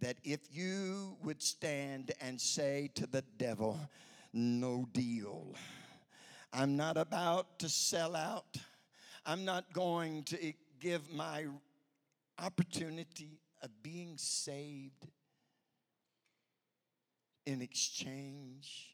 that 0.00 0.18
if 0.24 0.40
you 0.50 1.16
would 1.22 1.42
stand 1.42 2.12
and 2.20 2.38
say 2.38 2.90
to 2.94 3.06
the 3.06 3.24
devil, 3.38 3.78
No 4.32 4.86
deal, 4.92 5.54
I'm 6.52 6.76
not 6.76 6.96
about 6.96 7.58
to 7.60 7.68
sell 7.68 8.14
out, 8.14 8.56
I'm 9.24 9.44
not 9.44 9.72
going 9.72 10.24
to 10.24 10.52
give 10.80 11.10
my 11.10 11.46
opportunity 12.38 13.40
of 13.62 13.70
being 13.82 14.14
saved 14.18 15.06
in 17.46 17.62
exchange 17.62 18.93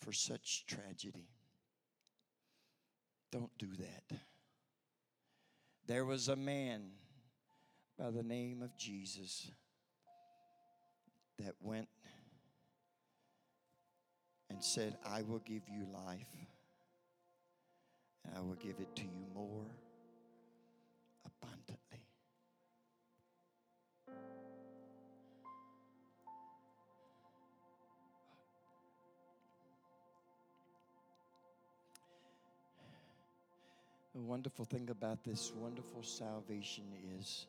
for 0.00 0.12
such 0.12 0.66
tragedy. 0.66 1.28
Don't 3.30 3.56
do 3.58 3.68
that. 3.78 4.18
There 5.86 6.04
was 6.04 6.28
a 6.28 6.36
man 6.36 6.90
by 7.98 8.10
the 8.10 8.22
name 8.22 8.62
of 8.62 8.76
Jesus 8.78 9.50
that 11.38 11.54
went 11.60 11.88
and 14.50 14.62
said, 14.62 14.96
I 15.04 15.22
will 15.22 15.40
give 15.40 15.62
you 15.68 15.86
life, 15.92 16.36
and 18.24 18.36
I 18.36 18.40
will 18.40 18.54
give 18.54 18.76
it 18.80 18.94
to 18.96 19.02
you 19.02 19.26
more 19.34 19.66
wonderful 34.24 34.64
thing 34.64 34.88
about 34.90 35.22
this 35.24 35.52
wonderful 35.54 36.02
salvation 36.02 36.84
is, 37.20 37.46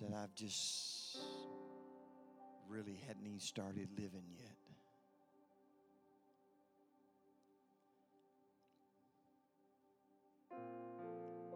that 0.00 0.12
I've 0.14 0.34
just 0.34 1.18
really 2.68 2.98
hadn't 3.06 3.26
even 3.26 3.40
started 3.40 3.88
living 3.96 4.24
yet. 4.38 4.56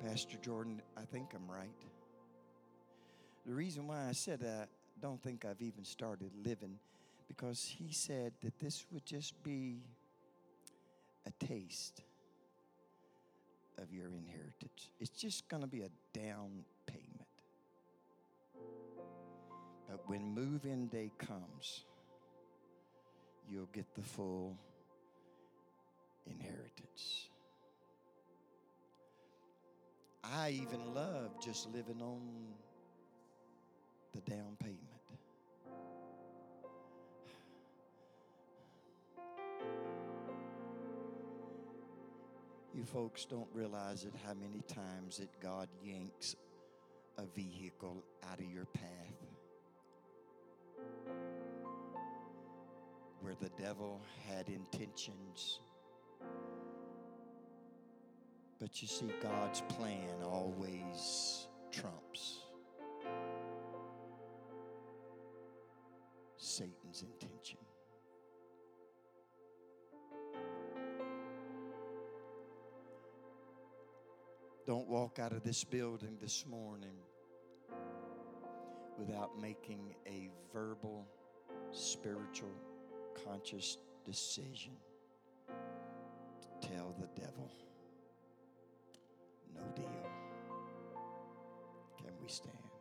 Pastor 0.04 0.36
Jordan, 0.42 0.82
I 0.96 1.02
think 1.02 1.32
I'm 1.34 1.50
right. 1.50 1.70
The 3.46 3.54
reason 3.54 3.86
why 3.86 4.08
I 4.08 4.12
said 4.12 4.40
I 4.44 4.66
don't 5.00 5.22
think 5.22 5.44
I've 5.44 5.62
even 5.62 5.84
started 5.84 6.30
living 6.44 6.78
Because 7.28 7.64
he 7.64 7.92
said 7.92 8.32
that 8.42 8.58
this 8.58 8.84
would 8.92 9.06
just 9.06 9.42
be 9.42 9.82
a 11.26 11.46
taste 11.46 12.02
of 13.78 13.92
your 13.92 14.08
inheritance. 14.14 14.90
It's 15.00 15.10
just 15.10 15.48
going 15.48 15.62
to 15.62 15.68
be 15.68 15.82
a 15.82 15.90
down 16.12 16.64
payment. 16.86 17.28
But 19.88 20.08
when 20.08 20.34
move 20.34 20.64
in 20.64 20.88
day 20.88 21.10
comes, 21.18 21.84
you'll 23.48 23.68
get 23.72 23.86
the 23.94 24.02
full 24.02 24.56
inheritance. 26.26 27.28
I 30.24 30.50
even 30.50 30.94
love 30.94 31.38
just 31.40 31.72
living 31.72 32.00
on 32.00 32.20
the 34.12 34.20
down 34.30 34.56
payment. 34.58 34.93
You 42.74 42.84
folks 42.84 43.24
don't 43.24 43.46
realize 43.54 44.04
it 44.04 44.12
how 44.26 44.34
many 44.34 44.60
times 44.66 45.18
that 45.18 45.28
God 45.40 45.68
yanks 45.80 46.34
a 47.18 47.24
vehicle 47.24 48.02
out 48.28 48.40
of 48.40 48.46
your 48.46 48.64
path 48.64 48.82
where 53.20 53.34
the 53.40 53.50
devil 53.62 54.00
had 54.28 54.48
intentions. 54.48 55.60
But 58.58 58.82
you 58.82 58.88
see, 58.88 59.12
God's 59.22 59.60
plan 59.62 60.22
always 60.24 61.46
trumps 61.70 62.40
Satan's 66.36 67.02
intention. 67.02 67.58
Don't 74.74 74.88
walk 74.88 75.20
out 75.20 75.30
of 75.30 75.44
this 75.44 75.62
building 75.62 76.16
this 76.20 76.44
morning 76.50 76.96
without 78.98 79.40
making 79.40 79.94
a 80.04 80.28
verbal, 80.52 81.06
spiritual, 81.70 82.50
conscious 83.24 83.78
decision 84.04 84.72
to 85.46 86.68
tell 86.68 86.92
the 86.98 87.06
devil, 87.20 87.52
no 89.54 89.62
deal. 89.76 90.10
Can 91.96 92.12
we 92.20 92.28
stand? 92.28 92.73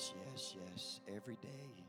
Yes, 0.00 0.14
yes, 0.32 0.56
yes, 0.72 1.00
every 1.14 1.36
day. 1.42 1.84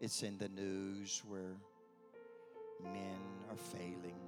It's 0.00 0.22
in 0.22 0.38
the 0.38 0.48
news 0.48 1.22
where 1.26 1.56
men 2.84 3.18
are 3.50 3.56
failing, 3.56 4.18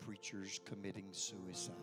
preachers 0.00 0.60
committing 0.66 1.06
suicide. 1.12 1.74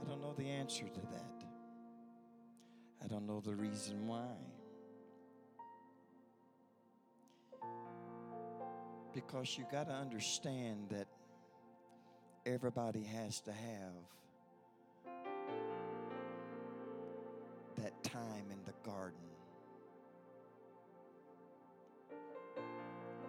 I 0.00 0.08
don't 0.08 0.22
know 0.22 0.32
the 0.36 0.48
answer 0.48 0.84
to 0.84 1.00
that. 1.00 1.44
I 3.02 3.06
don't 3.06 3.26
know 3.26 3.40
the 3.40 3.54
reason 3.54 4.06
why. 4.06 4.53
Because 9.14 9.56
you 9.56 9.64
got 9.70 9.86
to 9.86 9.94
understand 9.94 10.88
that 10.90 11.06
everybody 12.44 13.04
has 13.04 13.40
to 13.42 13.52
have 13.52 13.94
that 17.76 18.02
time 18.02 18.46
in 18.50 18.58
the 18.64 18.74
garden. 18.88 19.18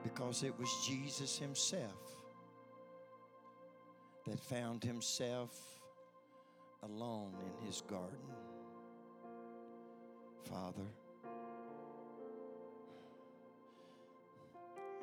Because 0.04 0.44
it 0.44 0.58
was 0.60 0.70
Jesus 0.88 1.38
Himself 1.38 2.18
that 4.26 4.40
found 4.40 4.84
Himself 4.84 5.52
alone 6.84 7.34
in 7.46 7.68
His 7.68 7.82
garden. 7.82 8.18
Father, 10.50 10.88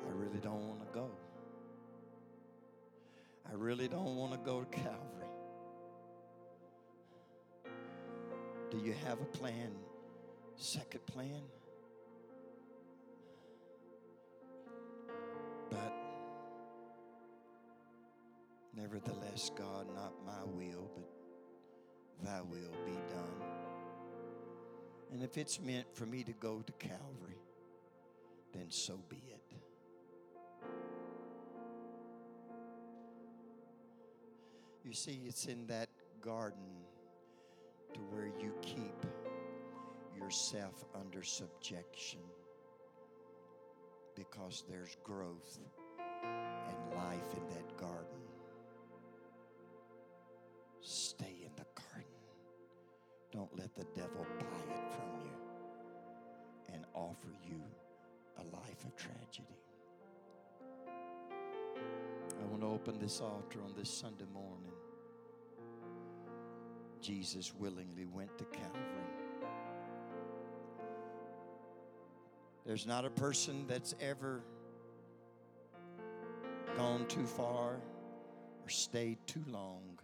I 0.07 0.11
really 0.11 0.39
don't 0.41 0.67
want 0.67 0.81
to 0.81 0.93
go. 0.93 1.09
I 3.49 3.55
really 3.55 3.87
don't 3.87 4.15
want 4.15 4.31
to 4.33 4.39
go 4.39 4.61
to 4.61 4.65
Calvary. 4.65 5.27
Do 8.71 8.77
you 8.79 8.93
have 9.05 9.21
a 9.21 9.25
plan? 9.25 9.71
Second 10.55 11.05
plan? 11.05 11.41
But 15.69 15.93
nevertheless, 18.75 19.51
God, 19.55 19.87
not 19.93 20.13
my 20.25 20.43
will, 20.45 20.89
but 20.95 21.09
thy 22.23 22.41
will 22.41 22.73
be 22.85 22.93
done. 23.09 23.47
And 25.11 25.23
if 25.23 25.37
it's 25.37 25.59
meant 25.59 25.85
for 25.93 26.05
me 26.07 26.23
to 26.23 26.33
go 26.33 26.63
to 26.65 26.73
Calvary, 26.73 27.37
then 28.53 28.65
so 28.69 28.99
be 29.09 29.17
it. 29.29 29.43
You 34.83 34.91
see, 34.91 35.21
it's 35.25 35.45
in 35.45 35.65
that 35.67 35.87
garden 36.21 36.59
to 37.93 37.99
where 38.01 38.27
you 38.27 38.53
keep 38.61 39.05
yourself 40.17 40.83
under 40.93 41.23
subjection 41.23 42.19
because 44.15 44.65
there's 44.69 44.97
growth 45.03 45.59
and 45.99 46.95
life 46.97 47.33
in 47.37 47.47
that 47.55 47.77
garden. 47.77 48.07
Stay 50.81 51.37
in 51.45 51.51
the 51.55 51.65
garden. 51.81 52.11
Don't 53.31 53.57
let 53.57 53.73
the 53.75 53.85
devil 53.95 54.25
buy 54.37 54.73
it 54.75 54.91
from 54.91 55.23
you 55.23 56.73
and 56.73 56.83
offer 56.93 57.33
you 57.47 57.61
a 58.37 58.43
life 58.55 58.83
of 58.85 58.95
tragedy. 58.97 59.47
I 62.41 62.45
want 62.47 62.61
to 62.61 62.67
open 62.67 62.99
this 62.99 63.21
altar 63.21 63.59
on 63.63 63.73
this 63.77 63.89
Sunday 63.89 64.25
morning. 64.33 64.72
Jesus 67.03 67.53
willingly 67.59 68.05
went 68.05 68.37
to 68.37 68.45
Calvary. 68.45 68.79
There's 72.65 72.87
not 72.87 73.03
a 73.03 73.09
person 73.09 73.65
that's 73.67 73.93
ever 73.99 74.41
gone 76.77 77.05
too 77.07 77.25
far 77.25 77.73
or 78.63 78.69
stayed 78.69 79.17
too 79.27 79.43
long 79.49 79.99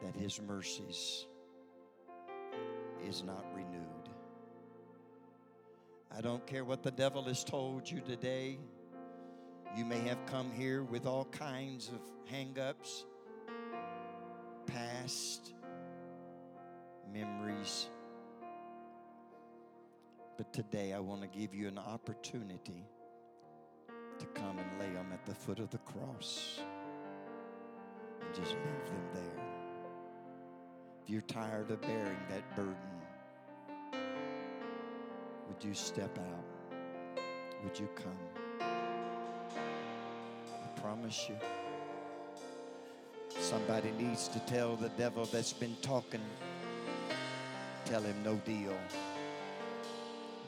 that 0.00 0.14
his 0.14 0.40
mercies 0.40 1.26
is 3.06 3.24
not 3.24 3.44
renewed. 3.52 4.08
I 6.16 6.20
don't 6.20 6.46
care 6.46 6.64
what 6.64 6.84
the 6.84 6.92
devil 6.92 7.24
has 7.24 7.42
told 7.42 7.90
you 7.90 8.00
today. 8.00 8.58
You 9.76 9.84
may 9.84 10.00
have 10.00 10.24
come 10.26 10.52
here 10.52 10.84
with 10.84 11.04
all 11.04 11.24
kinds 11.26 11.88
of 11.88 12.00
hang-ups, 12.30 13.04
past 15.00 15.52
memories. 17.12 17.88
But 20.36 20.52
today 20.52 20.92
I 20.92 20.98
want 20.98 21.22
to 21.22 21.28
give 21.28 21.54
you 21.54 21.68
an 21.68 21.78
opportunity 21.78 22.84
to 24.18 24.26
come 24.26 24.58
and 24.58 24.78
lay 24.78 24.92
them 24.92 25.10
at 25.12 25.24
the 25.26 25.34
foot 25.34 25.58
of 25.58 25.70
the 25.70 25.78
cross 25.78 26.60
and 28.20 28.34
just 28.34 28.50
leave 28.52 28.86
them 28.86 29.08
there. 29.14 29.44
If 31.02 31.10
you're 31.10 31.22
tired 31.22 31.70
of 31.70 31.80
bearing 31.80 32.18
that 32.28 32.56
burden, 32.56 32.76
would 35.48 35.64
you 35.64 35.74
step 35.74 36.18
out? 36.18 36.44
Would 37.64 37.78
you 37.78 37.88
come? 37.94 38.18
I 40.60 40.80
promise 40.80 41.28
you. 41.28 41.36
Somebody 43.40 43.90
needs 43.98 44.28
to 44.28 44.38
tell 44.40 44.76
the 44.76 44.90
devil 44.90 45.24
that's 45.24 45.52
been 45.52 45.74
talking, 45.80 46.20
tell 47.86 48.02
him 48.02 48.22
no 48.22 48.34
deal. 48.36 48.76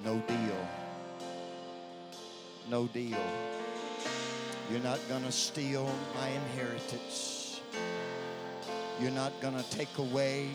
No 0.04 0.18
deal. 0.28 0.68
No 2.68 2.86
deal. 2.86 3.18
You're 4.70 4.82
not 4.82 5.00
going 5.08 5.24
to 5.24 5.32
steal 5.32 5.90
my 6.14 6.28
inheritance. 6.28 7.60
You're 9.00 9.10
not 9.10 9.32
going 9.40 9.56
to 9.56 9.70
take 9.70 9.98
away 9.98 10.50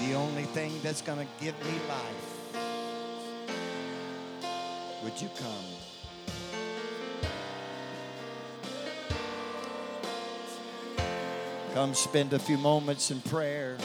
the 0.00 0.14
only 0.14 0.44
thing 0.44 0.72
that's 0.82 1.02
going 1.02 1.18
to 1.18 1.44
give 1.44 1.54
me 1.64 1.78
life. 1.88 2.32
Would 5.04 5.20
you 5.20 5.28
come? 5.36 5.81
Come 11.74 11.94
spend 11.94 12.34
a 12.34 12.38
few 12.38 12.58
moments 12.58 13.10
in 13.10 13.20
prayer. 13.22 13.78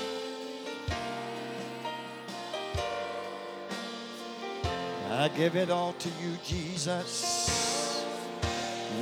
I 5.10 5.30
give 5.30 5.56
it 5.56 5.70
all 5.70 5.94
to 5.94 6.10
you, 6.22 6.38
Jesus, 6.46 8.06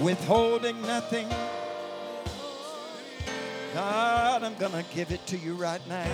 withholding 0.02 0.80
nothing. 0.84 1.28
God, 3.74 4.44
I'm 4.44 4.54
going 4.56 4.72
to 4.72 4.86
give 4.94 5.12
it 5.12 5.26
to 5.28 5.38
you 5.38 5.56
right 5.56 5.82
now. 5.90 6.06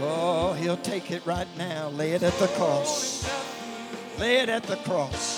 Oh, 0.00 0.52
he'll 0.52 0.76
take 0.76 1.10
it 1.10 1.24
right 1.24 1.48
now. 1.56 1.88
Lay 1.88 2.12
it 2.12 2.22
at 2.22 2.34
the 2.34 2.46
cross. 2.48 3.28
Lay 4.18 4.40
it 4.40 4.48
at 4.48 4.64
the 4.64 4.76
cross. 4.76 5.37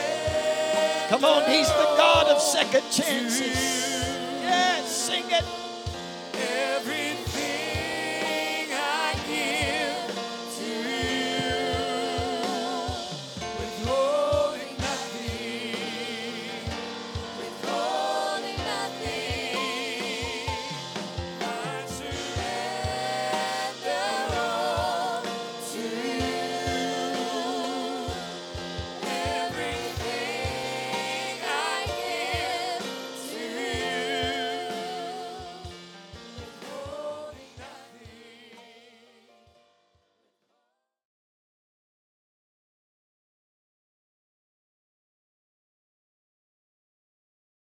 Come 1.11 1.25
on, 1.25 1.43
He's 1.51 1.67
the 1.67 1.93
God 1.97 2.27
of 2.27 2.41
second 2.41 2.83
chances. 2.89 3.41
Yes, 3.43 4.89
sing 4.89 5.25
it. 5.29 5.60